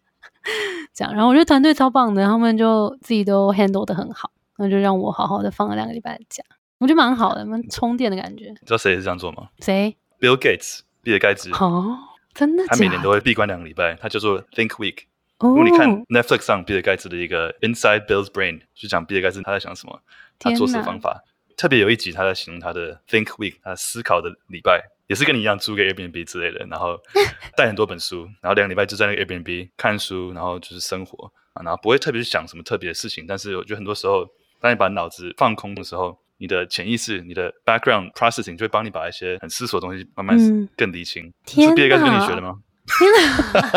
[0.95, 6.43] 这样，然后我觉得团队超棒的，他们就自己都 handle 的很好，那就让我好好的放了两个礼拜的假，
[6.79, 8.49] 我觉得蛮好的，蛮充电的感觉。
[8.49, 9.49] 你知道谁也是这样做吗？
[9.61, 11.51] 谁？Bill Gates，比尔盖茨。
[11.53, 11.99] 哦，
[12.33, 12.77] 真的假的？
[12.77, 14.99] 他每年都会闭关两个礼拜，他叫做 Think Week。
[15.39, 15.49] 哦。
[15.49, 20.01] 如果你看 Netflix 上比尔盖茨的一个 Inside Bill's Brain，就讲比尔盖茨他在想什么，
[20.39, 21.25] 他做事的方法。
[21.57, 24.91] 特别有一集他在形容他的 Think Week，他思考的礼拜。
[25.07, 26.99] 也是跟你一样租个 Airbnb 之类的，然后
[27.57, 33.25] 带很多本书，然后两个礼拜就在那个 Airbnb 看书，然后就是生活啊，然后不会特别去想什么特别的事情。
[33.27, 34.27] 但是我觉得很多时候，
[34.61, 40.37] 当你把脑子放空的时候，你的潜意识、你的 background processing 就会帮你把一些很思索的东西慢慢
[40.77, 41.33] 更理清。
[41.47, 42.57] 是比尔盖茨跟你学的吗？
[42.87, 43.71] 天哪！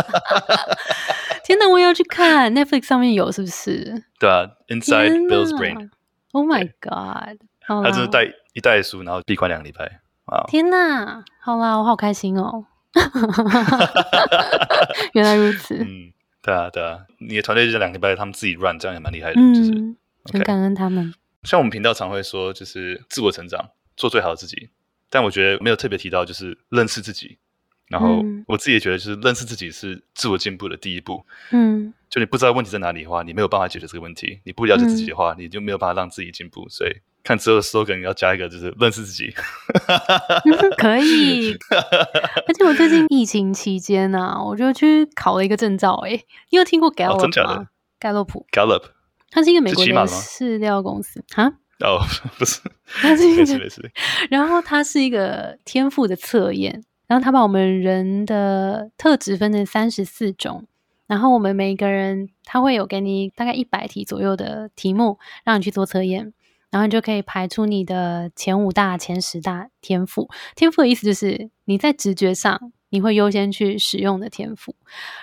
[1.44, 1.68] 天哪！
[1.68, 4.04] 我也要去看 Netflix 上面有是不是？
[4.20, 5.90] 对啊，Inside Bill's Brain。
[6.32, 7.40] Oh my god！
[7.66, 10.02] 他就是带一袋书，然后闭关两个礼拜。
[10.48, 12.66] 天呐，好啦，我好开心哦！
[15.14, 15.76] 原来如此。
[15.76, 16.12] 嗯，
[16.42, 19.40] 对啊，对啊，你的团队就两个礼拜，他们自己 run，这样也蛮厉害的。
[19.40, 19.72] 嗯，就是
[20.34, 21.14] 很感恩他们。
[21.44, 24.70] 像我们频道常会说，就是自我成长，做最好的自己。
[25.10, 27.38] 但我觉得没有特别提到，就是认识自己。
[27.88, 31.26] 然后我自己也觉得，就是认识自己是自我进步的第一步。
[31.52, 34.42] 嗯，就你不知道问题在哪里的话，你没有办法解决这个问题。
[34.44, 36.68] 你不了解自己的话，嗯、你就没有办法让自己进步。
[36.70, 36.92] 所以。
[37.24, 39.34] 看之后的 slogan 要加一个，就是认识自己。
[40.78, 41.56] 可以，
[42.48, 45.94] 而且我最近疫情期间呢、啊，我就去考了一个证照。
[46.06, 46.12] 哎，
[46.50, 47.68] 你有听过 Gallup 吗？
[48.00, 48.46] 盖洛普。
[48.52, 48.84] Gallup，
[49.30, 51.54] 它是一个美国的市调公司啊。
[51.80, 52.02] 哦，
[52.38, 52.60] 不是，
[53.02, 53.92] 它是一个，没事没事。
[54.30, 60.66] 然后它是一个天赋的测验，然后它把我们人的特质分成三十四种，
[61.08, 66.34] 然后我们每一个人，他会有给你大概一百题左右的题目，让你去做测验，
[66.72, 70.30] 然后你就可以排出你的前五大、前十大天赋。
[70.56, 72.72] 天赋的意思就是你在直觉上。
[72.92, 74.74] 你会优先去使用的天赋，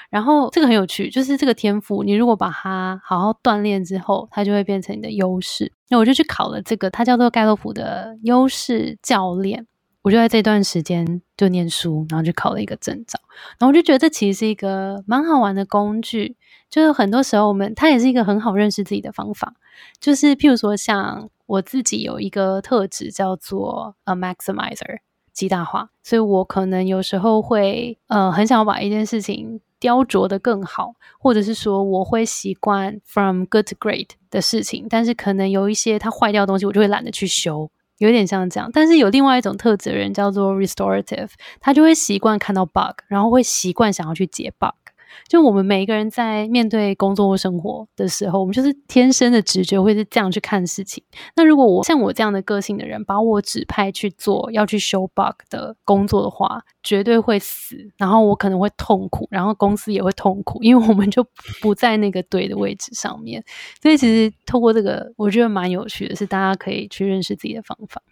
[0.09, 5.73] 然后这个很有趣，就是这个天赋，你如果把它好好锻炼之后，它就会变成你的优势。
[5.89, 9.67] 那我就去考了这个，它叫做盖洛普的优势教练。
[10.03, 13.19] 我就在这段时间就念书，然后就考了一个证照，
[13.59, 16.37] 然后我就觉得这其实是一个蛮好玩的工具。
[16.71, 19.55] 就是很多时候我们，它也是一个很好认识自己的方法。
[19.99, 24.99] 就是譬如说，像我自己有一个特质叫做 a maximizer。
[25.33, 38.71] 极大化，所以我可能有时候会呃很想把一件事情雕琢得更好，或者是说我会习惯 from good to great 的事情，但是可能有一些它坏掉的东西，我就会懒得去修，有点像这样。
[38.73, 41.29] 但是有另外一种特质的人叫做 restorative，
[41.61, 44.86] 他就会习惯看到 bug，然后会习惯想要去解 bug。
[45.29, 51.03] 就我们每一个人在面对工作或生活的时候，我们就是天生的直觉会是这样去看事情。
[51.35, 61.27] 那如果我像我这样的个性的人，把我指派去做要去修 bug 的工作的话，绝对会死，然后我可能会痛苦，然后公司也会痛苦，因为我们就
[61.61, 63.43] 不在那个对的位置上面。
[63.83, 68.03] 所以其实透过这个，我觉得蛮有趣的，是大家可以去认识自己的方法。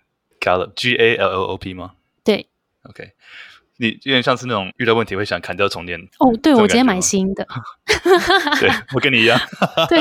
[0.41, 1.93] Gallop，G A L L O P 吗？
[2.23, 2.49] 对
[2.83, 3.13] ，OK。
[3.79, 7.47] 你有点像是那种遇到问题会想砍掉重练哦，对，我直接买新的。
[8.61, 9.39] 对，我跟你一样。
[9.89, 9.99] 对，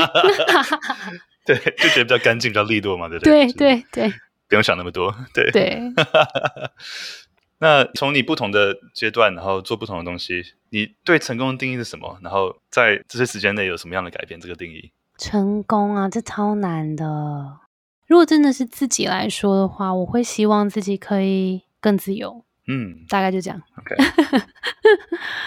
[1.45, 3.45] 对，就觉得比较干净，比较利落嘛，对不对？
[3.53, 4.13] 对对对，
[4.47, 5.13] 不用想那么多。
[5.33, 5.81] 对对。
[7.59, 12.19] 那从你不同的阶段，然后做不同的东西，你对成功的定义是什么？
[12.21, 14.39] 然后在这些时间内有什么样的改变？
[14.39, 14.91] 这个定义？
[15.17, 17.05] 成功啊，这超难的。
[18.05, 22.43] 如果真的是自己来说的话，我会希望自己可以更自由。
[22.67, 23.61] 嗯，大概就这样。
[23.77, 23.95] OK，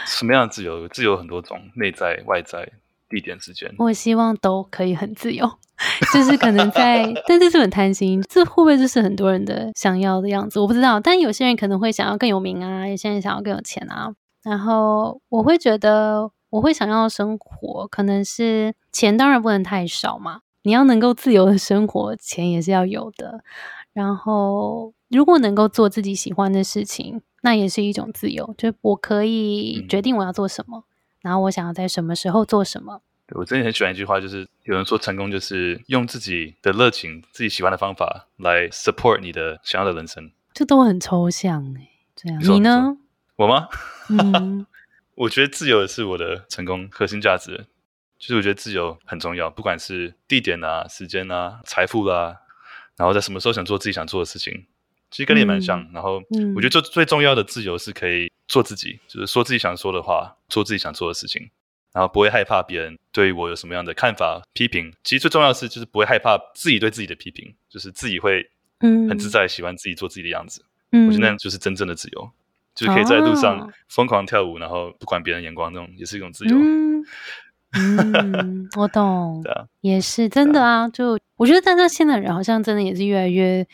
[0.06, 0.86] 什么样的自由？
[0.88, 2.70] 自由很多种，内在、外在、
[3.08, 3.72] 地点、之间。
[3.78, 5.50] 我希望都可以很自由，
[6.12, 8.22] 就是可能在，但这是很贪心。
[8.28, 10.60] 这会不会就是很多人的想要的样子？
[10.60, 11.00] 我不知道。
[11.00, 14.12] 但有些人可能会想要更有名啊，有些人想要更有钱啊。
[14.42, 20.40] 然后我会觉得，我会想要的生活，可能是钱当然不能太少嘛。
[20.62, 23.40] 你要能够自由的生活，钱也是要有的。
[23.96, 24.92] 然后。
[25.08, 28.52] 如果能够做自己喜欢的事情，那也是一种自由。
[28.58, 30.84] 就我可以决定我要做什么，嗯、
[31.20, 33.00] 然后我想要在什么时候做什么。
[33.36, 40.28] 我真的很喜欢一句话，就是有人说成功就是用自己的热情、自己喜欢的方法来 support 你的想要的人生。
[40.52, 42.96] 这都很抽象哎，这样你，你呢？
[43.36, 43.68] 我吗？
[44.10, 44.66] 嗯，
[45.14, 47.66] 我觉得自由是我的成功核心价值。
[48.18, 52.36] 就是我觉得自由很重要，不管是地点啊、时间啊、财富啦、啊，
[52.96, 54.64] 然后在什么时候想做自己想做的事情。
[55.08, 56.20] 其实跟你也蛮像，嗯、然后
[56.56, 61.48] 我觉得最最重要的自由是可以做自己，嗯、就是说自己想说的话，做自己想做的事情，
[61.92, 64.92] 然后不会害怕别人对我有什么样的看法、批评。
[65.04, 70.64] 其实最重要的是，就是不会害怕自己对自己的批评，就是自己会嗯很自在，喜欢自己做自己的样子。
[70.90, 72.30] 嗯，我觉得那就是真正的自由，
[72.74, 76.56] 就是可以在路上疯狂跳舞，然后不管别人眼光，那种也是一种自由。
[76.56, 77.04] 嗯，
[77.72, 80.88] 嗯我懂， 对啊，也是真的啊。
[80.88, 83.66] 就我觉得，但是现在人好像真的也是越来越。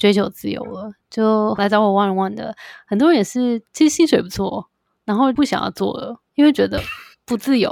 [0.00, 2.56] 追求自由了，就来找我 one on one 的
[2.86, 4.66] 很多人也是，其实薪水不错，
[5.04, 6.80] 然后不想要做了，因为觉得
[7.26, 7.68] 不自由。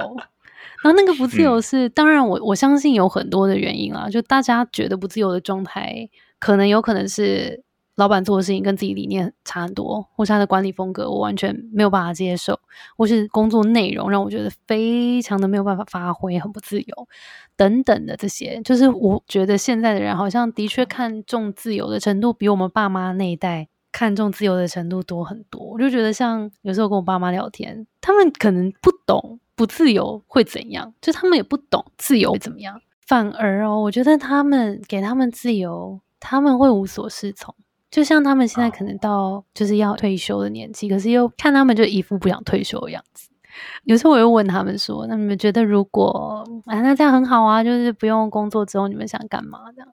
[0.84, 6.06] 然后那个不自由是，嗯、当然我我相信有很多的原因啊，就大家觉得不自由的状态，
[6.38, 7.64] 可能有可能是。
[7.98, 12.56] 老板做的事情跟自己理念差很多，或是他的管理风格我完全没有办法接受，
[12.96, 17.08] 或是工作内容让我觉得非常的没有办法发挥，很不自由
[17.56, 25.60] 等等的这些，就是我觉得现在的人好像的确看重自由的程度比我们爸妈那一代看重自由的程度多很多。
[25.60, 37.52] 我就觉得像有时候跟我爸妈聊天，他们可能不懂不自由会怎样，就他们也不懂自由会怎么样，反而哦，我觉得他们给他们自由，他们会无所适从。
[37.90, 40.96] 就像他们现在可能到就是要退休的年纪，oh.
[40.96, 43.30] 可是又看他们就一副不想退休的样子。
[43.84, 49.88] 有时候我又问他们说：“那你们觉得如果啊，那这样很好啊，就是不用工作之后，你们想干嘛？”这样，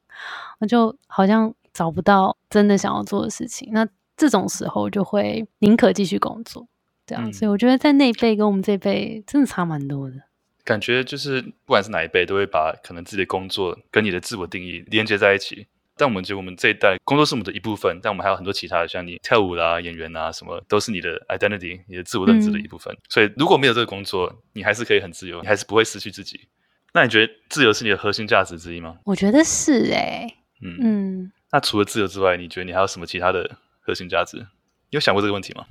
[0.59, 3.69] 我就好像找不到真的想要做的事情。
[3.71, 6.67] 那这种时候就会宁可继续工作，
[7.07, 7.27] 这样。
[7.27, 10.15] 嗯、所以我觉得在那一辈跟我们这一辈真的差蛮多的。
[10.63, 15.67] 感觉就是不管是哪一辈，都会把可能自己的工作跟你的自我定义连接在一起。
[15.97, 22.93] 但我们觉得我们这一代工作是我们的一部分，但我们还有很多其他的，像你跳舞啦、演员啊什么，都是你的 identity，你的自我认知的一部分。
[22.93, 26.47] 嗯、所以如果没有这个工作，你还是可以很自由，你还是不会失去自己。
[26.93, 28.97] 那你觉得自由是你的核心价值之一吗？
[29.05, 31.31] 我觉得是哎、欸，嗯嗯。
[31.51, 34.37] 那除了自由之外，你觉得你还有什么其他的核心价值？
[34.37, 34.45] 你
[34.91, 35.65] 有想过这个问题吗？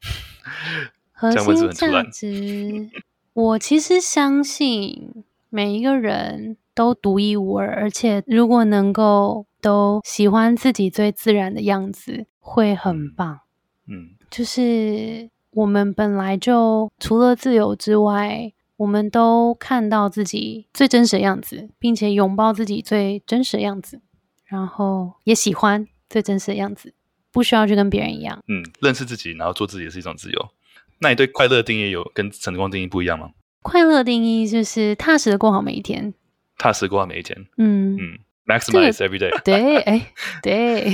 [1.12, 2.90] 核心价值，
[3.32, 13.40] 我其实相信每一个人都独一无二，而且如果能够都喜欢自己最自然的样子，会很棒。
[13.88, 24.02] 嗯，就是我们本来就除了自由之外，我们都看到自己最真实的样子，并且拥抱自己最真实的样子，
[24.44, 26.92] 然后也喜欢最真实的样子，
[27.32, 28.38] 不需要去跟别人一样。
[28.48, 30.48] 嗯，认识自己，然后做自己也是一种自由。
[30.98, 33.30] 那你对快乐的定义有跟成功定义不一样吗？
[33.62, 36.14] 快乐定义就是踏实的过好每一天，
[36.58, 37.36] 踏实过每一天。
[37.58, 39.30] 嗯嗯，maximize every day。
[39.42, 40.06] 对，哎、欸，
[40.42, 40.92] 对，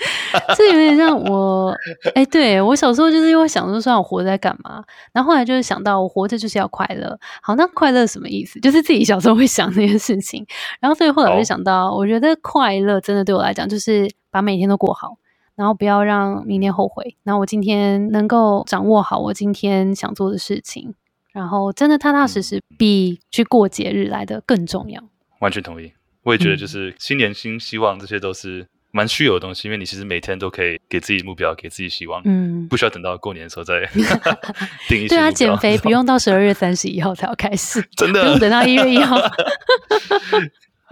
[0.56, 1.74] 这有点像我，
[2.14, 4.82] 哎、欸，对我小时候就是因为想说，说我活着在干嘛？
[5.12, 7.18] 然后后来就是想到，我活着就是要快乐。
[7.42, 8.60] 好，那快乐什么意思？
[8.60, 10.46] 就是自己小时候会想那件事情。
[10.80, 15.18] 然后所以后来我就想到，我觉得快乐真的对我来讲，就是把每天都过好。
[15.56, 17.16] 然后不要让明天后悔。
[17.22, 20.94] 然后我今天能够掌握好我今天想做的事情，
[21.34, 25.02] 然后真的踏踏实实，比去过节日来的更重要。
[25.40, 32.22] 完全同意，我也觉得就是新年新希望，这些都是蛮虚有的东西，因为你其实每天都可以给自己目标，给自己希望。
[32.24, 33.84] 嗯，不需要等到过年的时候再
[34.88, 35.08] 定一些。
[35.08, 39.18] 对啊，减肥不用到十二月三十一号才要开始，真的不用等到一月一号。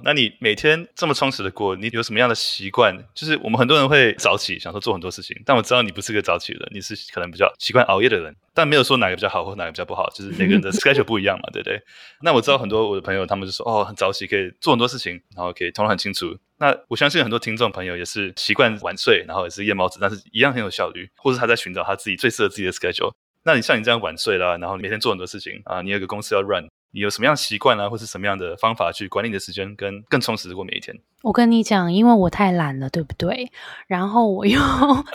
[0.05, 2.97] 那你每天这么充实的过，你有什么样的习惯？
[3.15, 8.35] 就是我们很多人会早起，想说做很多事情，但我知道你不是个早起的人，你是可能比较习惯熬夜的人。
[8.55, 11.81] 但没有说哪个比较好或哪个比较不好，就是每个人的 schedule 不一样嘛，对不对？
[12.21, 16.37] 那我知道很多我的朋友，他们就说哦，很早起可以做很多事情，然后可以头脑很清楚。
[16.59, 23.13] 那我相信很多听众朋友也是习惯晚睡，然后也是夜猫子，但是一样很有效率，或是他在寻找他自己最适合自己的 schedule。
[23.45, 26.69] 那你像你这样晚睡啦，然后每天做很多事情啊，你有个公司要 run。
[26.93, 30.95] 你有什么样习惯啊，或是什么样的方法去管理你的时间，跟更充实的过每一天？
[31.23, 33.51] 我跟你讲，因为我太懒了，对不对？
[33.87, 34.61] 然后我又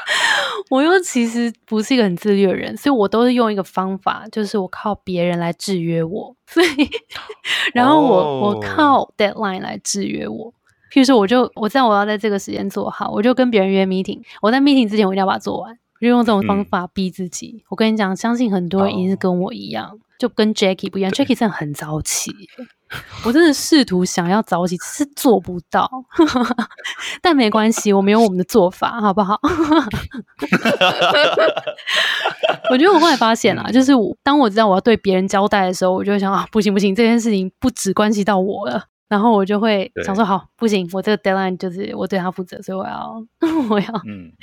[0.72, 6.36] 我又其实不是一个很自律的人，所以我都是用一个方法，就是我靠别人来制约我。
[6.48, 6.90] 所以，
[7.74, 8.44] 然后我、oh.
[8.44, 10.52] 我靠 deadline 来制约我。
[10.92, 14.22] 譬如说，我就我知道我要在这个时间做好，我就跟别人约 meeting。
[14.42, 15.78] 我在 meeting 之前，我一定要把它做完。
[16.00, 17.56] 就用这种方法逼自己。
[17.58, 19.90] 嗯、我跟你讲，相信很多人一定是跟我一样。
[19.90, 20.00] Oh.
[20.20, 22.32] 就跟 Jackie 不一样，Jackie 真的很早起，
[23.24, 25.90] 我真的试图想要早起，只是做不到。
[27.22, 29.40] 但没关系，我们有我们的做法，好不好？
[32.72, 38.86] 我觉得我后来发现啦，就是我当我知道我要对别人交代的时候，我就会想啊，不行不行，这件事情不只关系到我了。
[39.08, 43.24] 然后我就会想说，好，不行，我这个 deadline 就是我对他负责，所以我要，
[43.70, 44.34] 我要，嗯，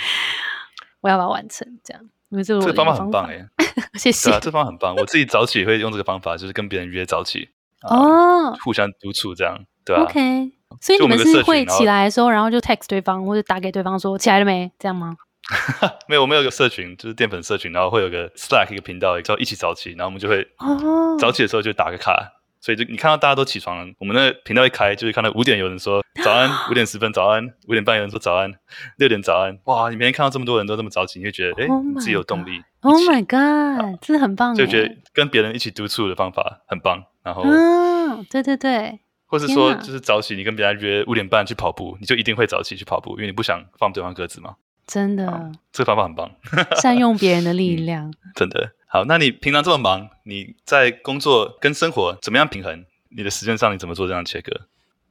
[1.03, 2.03] 我要把它完成，这样。
[2.31, 3.47] 因为这个方法很棒哎。
[3.99, 4.31] 谢谢。
[4.31, 4.95] 对啊，这方法很棒。
[4.97, 7.49] 我自己早起也会用这个方法，就是跟别人约早起
[7.83, 10.53] 哦、呃，互相督促这样，对吧、啊？OK。
[10.81, 14.71] 所以你们是会起来的时候，然后就 text 对方或者打给对方说起来了没？
[14.79, 15.17] 这样吗？
[16.09, 22.33] 没有，我们有个社群，就是淀粉社群，然后会有个 Slack 一个频道，叫一起早起，然后我们就会哦，早起的时候就打个卡。
[22.65, 28.51] 所以就你看到大家都起床了，我们那个频道一开，就是看到五点有人说 早安，五点十分早安，五点半有人说早安，
[28.97, 29.91] 六点早安，哇！
[29.91, 32.63] 你每天看到这么多人都这么早起，你会觉得哎，自己有动力。
[32.81, 34.55] Oh my god，真的很棒！
[34.55, 37.05] 就觉得跟别人一起督促的方法很棒。
[37.23, 44.55] 然后，嗯，对对对，或是说就是早起，你跟别人约五点半去跑步，你就一定会早起去跑步，因为你不想放对方鸽子嘛。
[44.87, 46.31] 真的，这个方法很棒，
[46.81, 49.05] 善用别人的力量，真的好。
[49.07, 52.85] 那你平常这么忙，你在工作跟生活怎么样平衡？
[53.09, 54.67] 你的时间上你怎么做这样切割？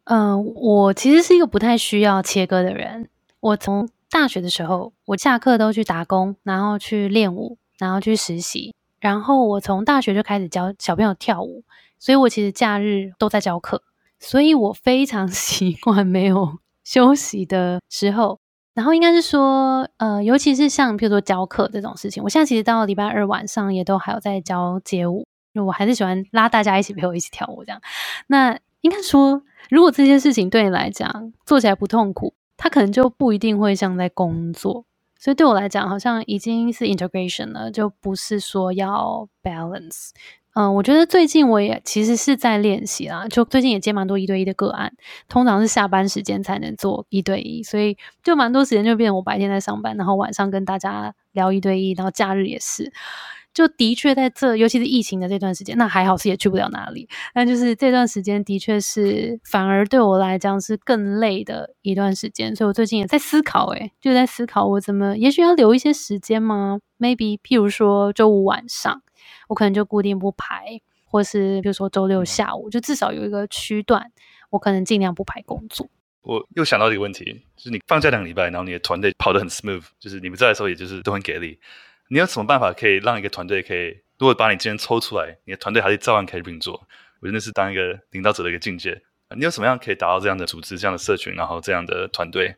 [0.05, 3.09] 嗯、我其实是一个不太需要切割的人。
[3.41, 8.73] 我从大学的时候，我下课都去打工，然后去练舞，然后去实习。
[9.01, 11.65] 然后我从大学就开始教小朋友跳舞，
[11.99, 13.83] 所以我其实假日都在教课，
[14.17, 18.39] 所以我非常 习惯没有休息的时候。
[18.73, 25.25] 然后应该是说，呃，尤其是像譬如说教课这种事情，我现在其实到礼拜二晚上也都还有在教街舞。
[25.55, 27.79] 我还是喜欢拉大家一起陪我一起跳舞这样。
[28.25, 34.85] 那应该说，如果这些事情对你来讲做起来不痛苦，它可能就不一定会像在工作。
[35.19, 40.09] 所以对我来讲，好像已经是 integration 了，就不是说要 balance。
[40.55, 44.93] 嗯，我觉得最近我也其实是在练习啦，就最近也接蛮多一对一的个案，
[45.27, 52.91] 通常是下班时间才能做一对一，所以就蛮多时间就变成我白天在上班，然后晚上跟大家聊一对一，然后假日也是。
[53.53, 57.07] 就的确在这，尤其是疫情的这段时间，那还好是也去不了哪里。
[57.35, 69.03] 但就是这段时间的确是反而对我来讲是更累的一段时间，所以我最近也在思考，诶，就在思考我怎么，也许要留一些时间吗？Maybe，譬如说周五晚上，
[69.47, 74.11] 我可能就固定不排，或是比如说周六下午，就至少有一个区段，
[74.49, 75.89] 我可能尽量不排工作。
[76.21, 77.25] 我又想到一个问题，
[77.55, 81.59] 就是你放假两个礼拜，然后你的团队跑得很 smooth，就是你不在的时候，也就是都很给力。
[82.09, 86.73] 你有什么办法可以让一个团队可以，如果把你今天抽出来，你的团队还是照样可以运作？
[87.19, 89.01] 我觉得那是当一个领导者的一个境界。
[89.35, 92.55] 你有什么样可以达到这样的组织、这样的社群，然后这样的团队？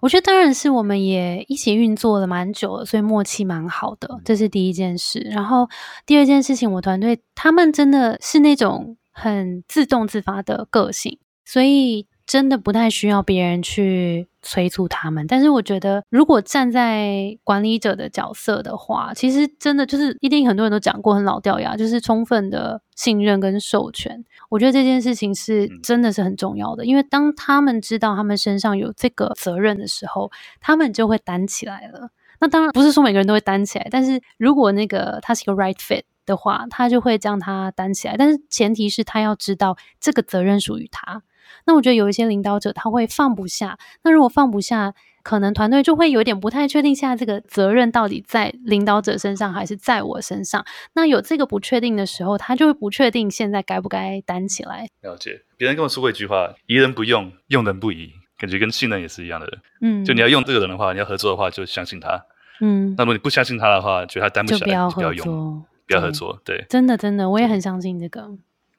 [0.00, 5.20] 我觉得当然是我们也一起运作了蛮久了，所以默契蛮好的，这是第一件事。
[5.30, 5.68] 然后
[6.04, 15.26] 第二件事情，我团队他们真的是那种很自动自发的个性，所以真的不太需要别人去催促他们。
[15.26, 24.24] 但是我觉得，如果站在管理者的角色的话，其实真的就是一定很多人都讲过很老掉牙，就是充分的信任跟授权。
[24.48, 32.10] 我觉得这件事情是真的是很重要的，因为当他们知道他们身上有这个责任的时候，他们就会担起来了。
[32.40, 38.16] 那当然不是说每个人都会担起来，但是如果那个他是一个 right fit 的话，他就会将他担起来。
[38.16, 41.22] 但是前提是他要知道这个责任属于他。
[41.64, 50.64] 那我觉得有一些领导者他会放不下，那如果放不下，可能团队就会有点不太确定，现在这个责任到底在领导者身上还是在我身上。
[50.94, 54.88] 那有这个不确定的时候，他就会不确定现在该不该担起来。
[55.02, 58.12] 了解，别人跟我说过一句话：疑人不用，用人不疑。
[58.38, 59.46] 感觉跟信任也是一样的。
[59.80, 62.22] 嗯，就你要用这个人的话，你要合作的话，就相信他。
[62.60, 66.38] 嗯，那如果你不相信他的话，觉得他担不起来，就不要合作，不要用，不要合作。
[66.44, 68.30] 对真的真的，我也很相信这个。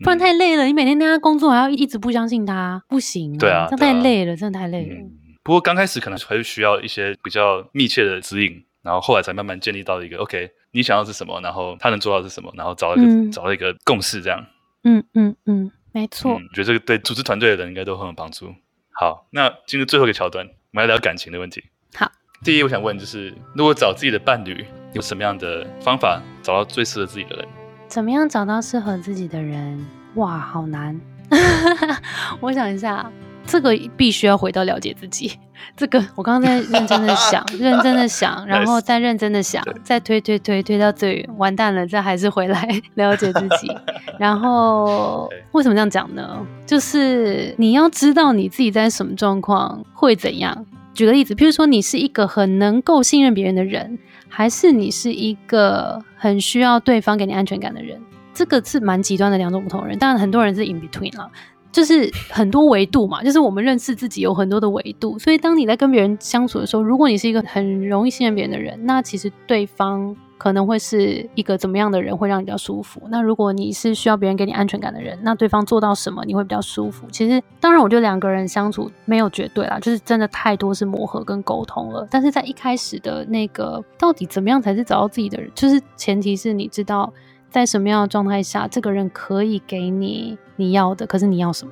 [0.03, 3.39] 不然太累了，你每天跟他工作还要一直不相信他，不行啊。
[3.39, 4.95] 对啊，这样太累了，真的太累了。
[4.95, 5.11] 嗯
[5.43, 14.45] 不过刚开始可能还是需要一些比较密切的指引，然后后来才慢慢建立到一个 OK，你想要是什么，然后他能做到是什么，然后找一个、嗯、找到一个共识，这样。
[14.83, 16.33] 嗯嗯嗯，没错。
[16.33, 18.53] 我、嗯、觉得这个对组织团队的人应该都很有帮助。
[18.91, 21.63] 好，那进入最后一个桥段，我们来聊感情的问题。
[21.95, 22.11] 好，
[22.43, 27.47] 第一我想问就是，如果找自己的伴侣，有什么样的方法找到最适合自己的人？
[27.87, 29.85] 怎么样找到适合自己的人？
[30.15, 30.99] 哇，好难。
[32.41, 33.09] 我想一下。
[33.49, 35.31] 这个必须要回到了解自己。
[35.77, 43.73] 这个我刚刚在认真的想， 认真的想，然后再认真的想，再推推推推到最远，完蛋了，再还是回来了解自己。
[44.19, 46.45] 然后为什么这样讲呢？
[46.65, 50.65] 就是你要知道你自己在什么状况会怎样。
[50.93, 53.97] 举个例子，譬如说你是一个很能够信任别人的人，
[54.29, 57.99] 还是你是一个很需要对方给你安全感的人？
[58.33, 59.97] 这个是蛮极端的两种不同人。
[59.97, 61.29] 当然，很多人是 in between 了。
[61.69, 73.01] 就是很多维度嘛，就是我们认识自己有很多的维度，所以当你在跟别人相处的时候，如果你是一个很容易信任别人的人，那其实对方可能会是一个怎么样的人会让你比较舒服。
[73.09, 77.07] 那如果你是需要别人给你安全感的人，那对方做到什么你会比较舒服。
[77.11, 82.07] 其实当然，我觉得两个人相处没有绝对啦，就是真的太多是磨合跟沟通了。
[82.09, 87.11] 但是在一开始的那个到底怎么样才是找到自己的人，就是前提是你知道。
[87.49, 91.07] 在什么样的状态下，这个人可以给你你要的？
[91.07, 91.71] 可是你要什么？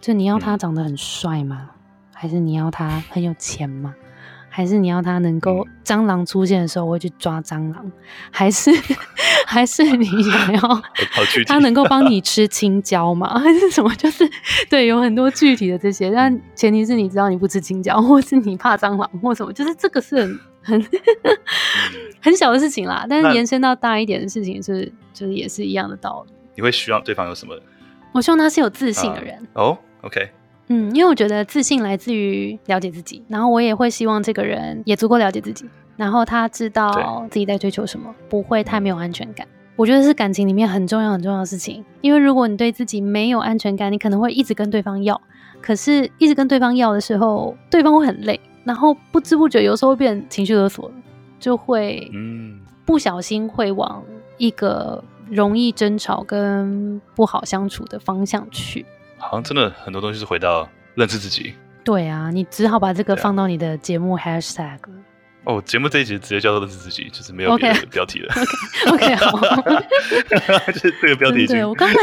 [0.00, 1.68] 就你要他长得很帅吗？
[2.14, 3.92] 还是你要他很有钱吗？
[4.56, 7.92] 还是你要他能够蟑螂出现的时候会去抓蟑螂？
[8.30, 8.70] 还是
[9.46, 10.82] 还是你想要
[11.46, 13.38] 他能够帮你吃青椒吗？
[13.38, 13.94] 还是什么？
[13.96, 14.26] 就是
[14.70, 20.40] 对，有很多具体的这些，但前提是你知道你不吃青椒，或是你怕蟑螂或什么，就是这个是很。
[20.62, 20.84] 很
[22.20, 26.32] 很小的事情啦，但是延伸到大一点的事情是，是就是也是一样的道理。
[26.56, 27.54] 你会希望对方有什么？
[28.12, 29.38] 我希望他是有自信的人。
[29.52, 30.28] 哦、uh, oh,，OK，
[30.68, 35.64] 嗯，因为我觉得自信来自于了解自己，然后我也会希望这个人也足够了解自己，
[35.96, 39.46] 然后他知道自己在追求什么，不会太没有安全感。
[39.76, 45.20] 我觉得是感情里面很重要很重要的事情，因为如果你对自己没有安全感，你可能会一直跟对方要，
[45.60, 48.40] 可是一直跟对方要的时候，对方会很累。
[48.64, 50.90] 然后不知不觉，有时候会变情绪勒索，
[51.38, 54.02] 就会嗯，不小心会往
[54.38, 58.84] 一个容易争吵跟不好相处的方向去。
[59.18, 61.54] 好像真的很多东西是回到认识自己。
[61.84, 64.78] 对啊，你只好把这个放到你的节目 hashtag。
[65.44, 68.34] 哦，节目这一集直接叫做认识自己，就是没有别的标题了。
[68.90, 69.38] OK，, okay 好，
[70.72, 71.46] 就是这个标题。
[71.46, 71.96] 对，我刚才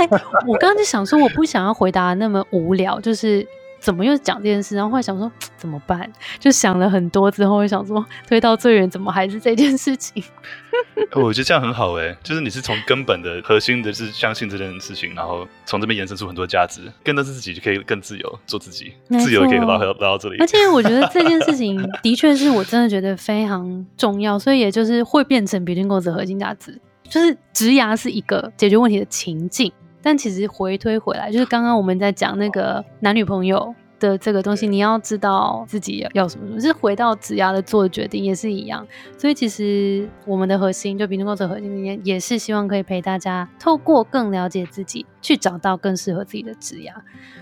[0.47, 3.45] 我刚刚就想说，我不想要回答那么无聊，就是。
[3.83, 4.77] 怎么又讲这件事？
[4.77, 6.09] 然后后来想说 怎么办？
[6.39, 10.23] 就想了很多之后，又想说 推到最远，怎么还是这件事情？
[11.11, 20.37] 我觉得这样很好哎，就是你是从根本的核心的是相信这件事情，然后从这边延伸出很多价值，更多是自己就可以更自由做自己，自由可以拉到来到这里。
[20.39, 26.79] 而且我觉得这件事情的确是我真的觉得非常重要，所以也就是会变成 Between Goals 的核心价值，
[27.09, 29.73] 就是职涯是一个解决问题的情境。
[30.03, 38.85] 但其实回推回来，就是刚刚我们在讲那个男女朋友的这个东西，你要知道自己要什么什么，是回到职涯的做的决定也是一样。
[39.17, 46.91] 所以其实我们的核心就 Between Goals 的核心里面，也是希望可以陪大家透过更了解自己，去找到更适合自己的职涯。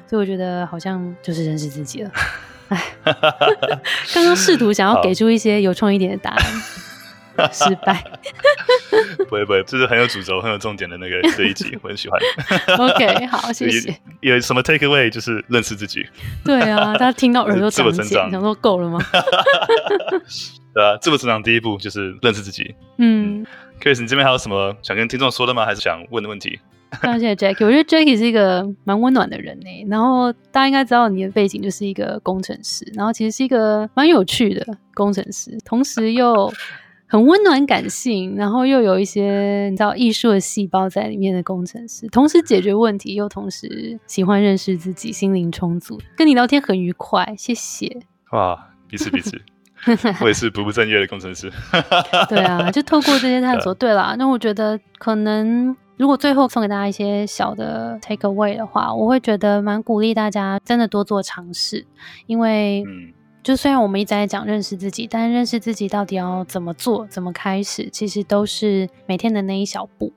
[0.06, 2.12] 所以我觉得好像就是认识自己了。
[2.70, 2.82] 哎，
[4.14, 6.46] 刚刚试图想要给出一些有创意一点的答案。
[7.52, 8.04] 失败，
[9.28, 12.20] 不 会不会，就是很有主轴、很有重点的那个这一集，我很喜欢。
[12.78, 13.96] OK， 好，谢谢。
[14.22, 16.06] 有什么 take away 就是认识自己。
[16.44, 19.00] 对啊，大家听到耳朵长茧，想说够了吗？
[20.74, 22.76] 对啊，自我成长第一步就是认识自己。
[22.98, 23.46] 嗯
[23.82, 25.66] ，Grace，你这边还有什么想跟听众说的吗？
[25.66, 26.60] 还是想问的问题？
[27.02, 29.86] 谢谢 Jackie，我觉得 Jackie 是一个蛮温暖的人呢。
[29.90, 36.52] 然后大家应该知道你的背景就是一个工程师，然后其实是一个蛮有趣的工程师，同时又。
[37.12, 46.00] 很温暖、感性，然后又有一些你知道艺术的细胞在里面的工程师，同时解决问题，又同时喜欢认识自己，心灵充足。
[46.16, 48.00] 跟你聊天很愉快，谢谢。
[48.32, 48.58] 哇，
[48.88, 49.38] 彼此彼此，
[50.24, 51.52] 我也是不务正业的工程师。
[52.30, 53.74] 对啊，就透过这些探索。
[53.76, 61.86] 对啦，那我觉得可能如果最后送给大家一些小的 take away 的话，我会觉得蛮鼓励大家真的多做尝试，
[62.28, 63.12] 因为嗯。
[63.44, 70.14] 就虽然我们一直在讲认识自己，但认识自己到底要怎么做、怎么开始，其实都是每天的那一小步。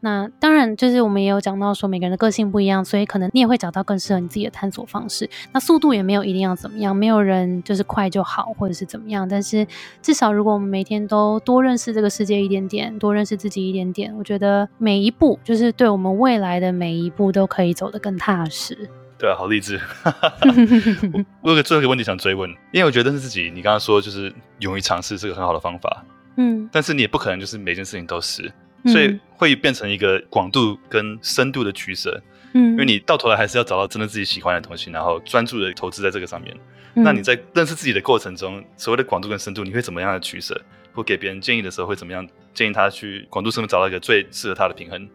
[0.00, 5.28] 那当然，就是我们也有讲到说，每个人的个性不一样，所以可能你也会找到更适合你自己的探索方式。
[5.52, 9.28] 那速度也没有一定要怎么样，没有人就是快就好，或者是怎么样。
[9.28, 9.66] 但是
[10.00, 18.88] 至少，如果我们每天都多认识这个世界一点点，多认识自己一点点，我觉得每一步就是对我们未来的每一步都可以走得更踏实。
[19.18, 19.80] 对啊，好励志。
[21.12, 26.04] 我我有个最后一个问题想追问，因为我觉得认识自己，你刚刚说就是勇于尝试是个很好的方法。
[26.36, 28.52] 嗯，但是你也不可能就是每件事情都是，
[28.86, 32.22] 所以会变成一个广度跟深度的取舍。
[32.52, 36.56] 嗯，因为你到头来还是要找到真的自己喜欢的东西，然后专注的投资在这个上面。
[36.94, 40.58] 嗯，那你在认识自己的过程中，所谓的广度跟深度，你会怎么样的取舍？
[40.94, 45.08] 或给别人建议的时候会怎么样建议他去广度上面找到一个最适合他的平衡？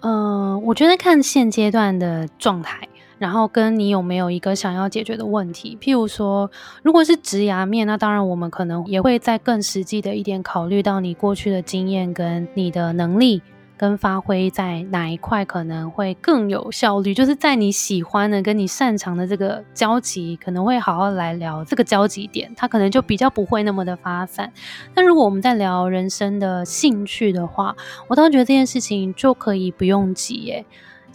[0.00, 2.86] 嗯，呃，我觉得看现阶段的状态。
[3.18, 6.50] 然后跟你有没有一个想要解决的问题，譬如说，
[6.82, 13.42] 如果是职涯面，那当然我们可能也会在更实际的一点考虑到你过去的经验跟你的能力
[13.76, 24.52] 跟发挥在哪一块可能会更有效率，就是在你喜欢的跟你擅长的这个交集，可能会好好来聊这个交集点，它可能就比较不会那么的发散。
[24.94, 27.76] 但如果我们在聊人生的兴趣的话，
[28.08, 30.64] 我倒觉得这件事情就可以不用急耶。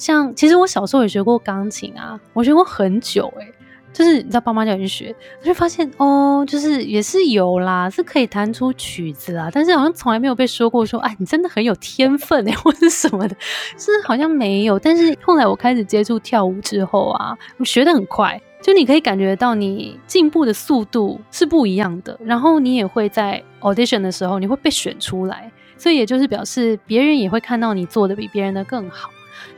[0.03, 3.53] 像其实我小时候也学过钢琴啊，我学过很久诶、
[3.93, 13.35] 就是你知道爸妈叫你去学，我就发现哦，就是也是有啦，是可以弹出曲子啊，但是好像从来没有被说过说，哎，你真的很有天分诶、欸， 或者什么的，
[13.77, 14.77] 是好像没有。
[14.77, 29.09] 但是后来我开始接触跳舞之后啊，我学的很快，就你可以感觉到你进步的速度是不一样的，然后你也会在 audition 的时候你会被选出来，所以也就是表示别人也会看到你做的比别人的更好。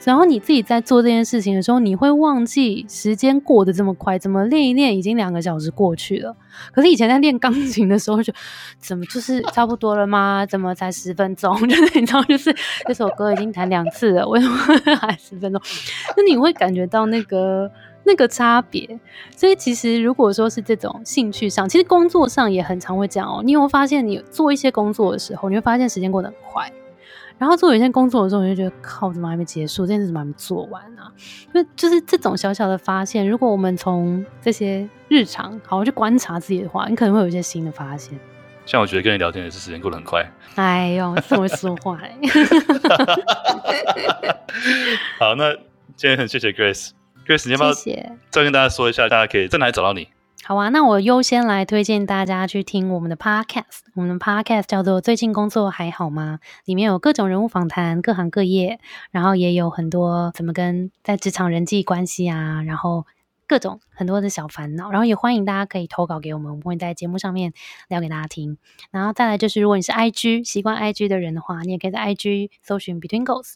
[0.03, 6.35] 然后你自己在做这件事情的时候，你会忘记时间过得这么快，怎么练一练已经两个小时过去了。
[6.71, 8.31] 可是以前在练钢琴的时候就，
[8.79, 10.45] 怎么就是差不多了吗？
[10.45, 11.55] 怎么才十分钟？
[11.67, 12.55] 就是你知道，就是
[12.87, 14.55] 这首歌已经弹两次了，为什么
[14.95, 15.61] 还十分钟？
[16.15, 17.69] 那你会感觉到那个
[18.05, 18.99] 那个差别。
[19.35, 23.41] 所以其实如果说是这种兴趣上，其实工作上也很常会这样哦。
[23.43, 26.71] 你有没有发现，你做一些工作的时候，你会发现时间过得很快。
[27.37, 29.85] 然后做有一些工作的时候，我就觉得靠，怎么还没结束？
[29.85, 31.11] 这件事怎么还没做完啊？
[31.53, 38.17] 就就是这种小小的发现，如果我们从这些日常好好去观察自己的话，你可能会有一些新的发现。
[38.65, 40.25] 像我觉得跟你聊天也是时间过得很快。
[40.55, 42.15] 哎呦，这么会说话哎。
[45.19, 45.53] 好，那
[45.95, 47.71] 今天很谢谢 Grace，Grace，你要不要
[48.31, 50.07] 再跟大家说一下，大家可以在哪里找到你？
[50.47, 53.79] 好啊，那我优先来推荐大家去听我们的 podcast。
[53.95, 63.07] 我们的 podcast 叫做《最近工作还好吗》，里面有各种人物访谈，各行各业，然后也有很多怎么跟在职场人际关系啊，然后
[63.47, 67.51] 各种很多的小烦恼，然后也欢迎大家可以投稿给我们，我们会在节目上面
[67.87, 68.59] 聊给大家听。
[68.91, 73.53] 然后再来就是，如果你是 IG 习惯 IG 的人的话，你也可以在 IG 搜寻 Between Goals。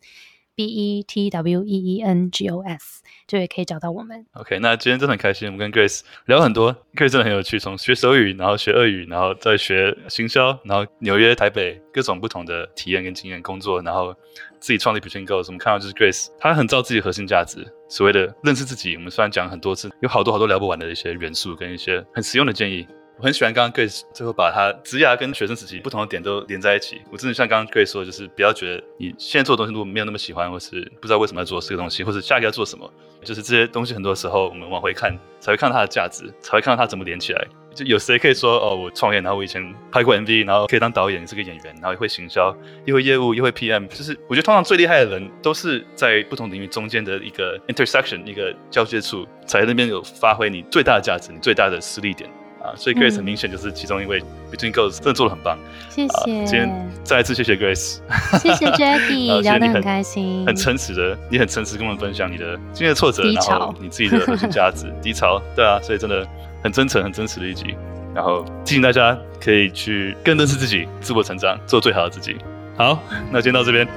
[0.60, 4.26] B E T W E E N G O S，就也可以找到我们。
[4.34, 14.14] OK，那今天真的很开心，我们跟 Grace 聊很多，Grace 真的很有趣，从学手语，然后学俄语，然后再学行销，然后纽约、台北各种不同的体验跟经验工作，然后
[14.60, 18.96] 自己创立 Between Goals，我们看到就是 Grace，她很知道自己核心价值，所谓的认识自己。
[18.96, 22.86] 我们虽然讲很多次，有好多好多聊不完的一些元素跟一些很实用的建议。
[23.20, 27.02] 我很喜欢刚刚 Grace 最后把他职涯跟学生时期不同的点都连在一起。
[27.12, 32.90] 我真的像刚刚 Grace 说的，就是不要觉得你现在做的东西如果没有那么喜欢，或是不知道为什么要做这个东西，或者下一个要做什么，
[33.22, 37.46] 就是这些东西很多时候我们往回看才会看到它的价值，才会看到它怎么连起来。
[37.76, 42.56] 就有谁可以说哦，我创业，然后我以前拍过 MV，然后可以当导演，是个演员，然后也会行销，
[42.86, 52.30] 又会业务，又会 PM，就是我觉得通常最厉害的人都是在不同领域中间的一个 intersection，一个交界处，在那边有发挥你最大的价值，你最大的实力点
[52.70, 52.74] 啊。
[52.78, 55.58] 所以 Grace 很明显就是其中一位、嗯、Between Girls 真的做的很棒，
[55.90, 56.42] 谢谢。
[56.42, 57.98] 啊、今天再一次谢谢 Grace，
[58.40, 66.28] 谢谢 Jackie，聊得很开心，很诚实的，你很诚实跟我们分享你的今天的挫折，然后你自己的核心价值， 低潮，对啊，所以真的。
[66.62, 67.74] 很真诚、很真实的一集，
[68.14, 72.36] 然后提醒大家可以去更认识自己、自我成长，做最好的自己。
[72.76, 73.02] 好，
[73.32, 73.88] 那今天到这边，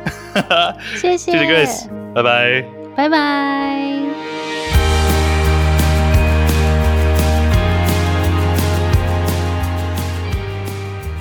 [0.94, 4.31] 谢谢，谢谢 Grace，拜拜，拜拜。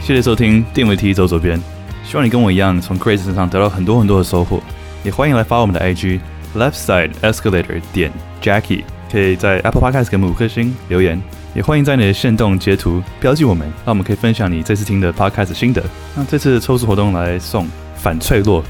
[0.04, 1.62] 谢谢收听电位梯走左边，
[2.04, 4.60] 希望你跟我一样从 Grace 身上得到很多很多的收获，
[5.04, 6.20] 也欢迎来发我们的 IG
[6.56, 8.12] Left Side Escalator 点
[8.42, 8.82] Jackie。
[9.12, 11.22] 可以在 Apple Podcast 给我们五颗星留言，
[11.54, 15.84] 也欢迎在你的线动截图标记我们，让我们可以分享你这次听的 Podcast 心得。
[16.16, 17.66] 那这次的抽书活动来送
[17.96, 18.64] 《反脆弱》，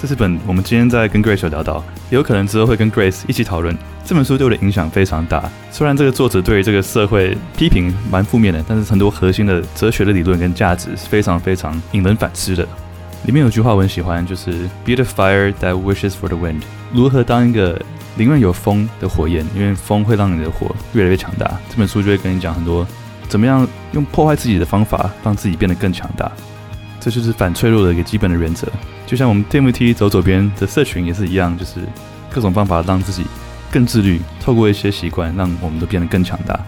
[0.00, 3.76] 这是本我们今天在跟 Grace 聊到，也有可能之后会跟 Grace 一起讨论。
[4.04, 12.64] 这本书对我的影响非常大，虽然这个作者对于这个社会批评蛮负面的，但是很多核心的哲学的理论跟价值是非常非常引人反思的。
[13.24, 14.52] 里面有句话我很喜欢，就是
[14.84, 16.62] “Be the fire that wishes for the wind”，
[16.94, 17.80] 如何当一个
[18.14, 21.46] 宁愿有风的火焰，因为风会让你的火越来越强大。
[21.68, 22.86] 这本书就会跟你讲很多，
[23.28, 26.30] 怎么样用破坏自己的方法，让自己变得更强大。
[27.08, 28.68] 这就是反脆弱的一个基本的原则。
[29.06, 31.80] 就像我们 TMT 走左边的社群也是一样，就是
[32.30, 33.24] 各种方法让自己
[33.72, 36.60] 更自律，透过一些习惯，让我们都变得更强大。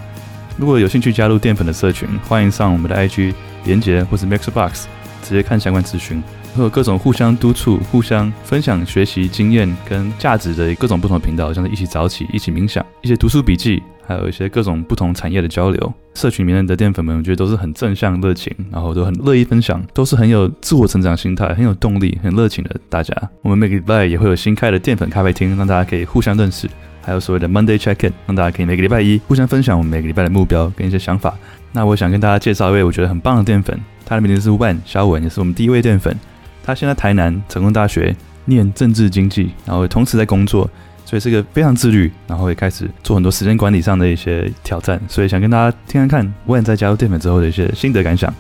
[0.57, 3.35] 如果有兴趣加入淀粉的社群，欢迎上我们的 IG
[3.65, 4.85] 连结或是 Mixbox
[5.23, 6.23] 直接看相关资讯。
[6.57, 15.95] 会有各种互相督促、互相分享学习经验跟价值的各种不同的频道，像是一起早起、一起冥想、一些读书笔记，还有一些各种不同产业的交流。
[16.15, 23.15] 社群里面的淀粉们，我觉得都是很正向、热情，然后都很乐意分享，都是很有自我成长心态、很有动力、很热情的大家。
[23.43, 26.69] 我们每个礼拜也会有新开的淀粉咖啡厅，让大家可以互相认识，
[27.03, 31.37] 还有所谓的 Monday Check-in，让大家可以每个礼拜一互相分享我们每个礼拜的目标跟一些想法。
[31.73, 36.19] 那我想跟大家介绍一位我觉得很棒的淀粉，他的名字是 Wen 肖文，也是我们第一位淀粉。
[36.65, 38.15] 他现在台南成功大学
[38.47, 40.69] 念政治经济，然后同时在工作，
[41.11, 45.01] 所以是个非常自律，然后也开始做很多时间管理上的一些挑战。
[45.09, 48.33] 所以想跟大家听听看，Wen 在加入淀粉之后的一些心得感想。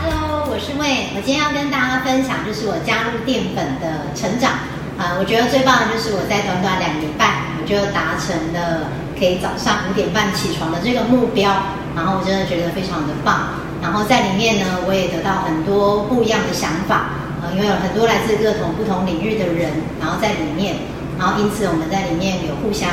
[0.00, 4.52] Hello，我是魏我今天要跟大家分享就是我加入淀粉的成长。
[4.96, 7.28] 啊，我觉得最棒的就是我在短短两年半，
[7.60, 8.88] 我就达成了
[9.18, 11.52] 可以早上五点半起床的这个目标，
[11.94, 13.52] 然后我真的觉得非常的棒。
[13.82, 20.76] 然后在里面呢，我也得到很多不一样的想法，呃，因为有很多来自各种不同领域的人，然后在里面，
[21.18, 22.90] 然后因此我们在里面有互相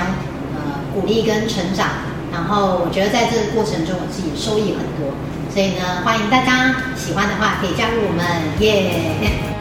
[0.55, 1.87] 呃鼓励跟成长，
[2.31, 5.11] 然后我觉得在这个过程中我自己收益很多，
[5.53, 8.25] 所以呢，欢迎大家喜欢的话可以加入我们
[8.59, 9.57] 耶。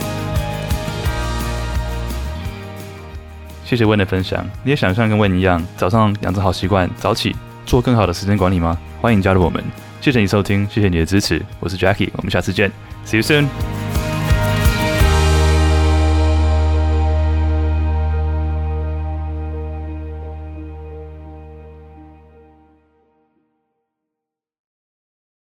[3.65, 7.35] 谢谢问的分享，你也想像跟问一样，早上养成好习惯，早起
[7.65, 8.79] 做更好的时间管理吗？
[9.01, 9.61] 欢迎加入我们。
[10.01, 12.71] 谢谢你收听，谢谢你的支持，我是 Jackie，我们下次见
[13.05, 13.86] ，See you soon。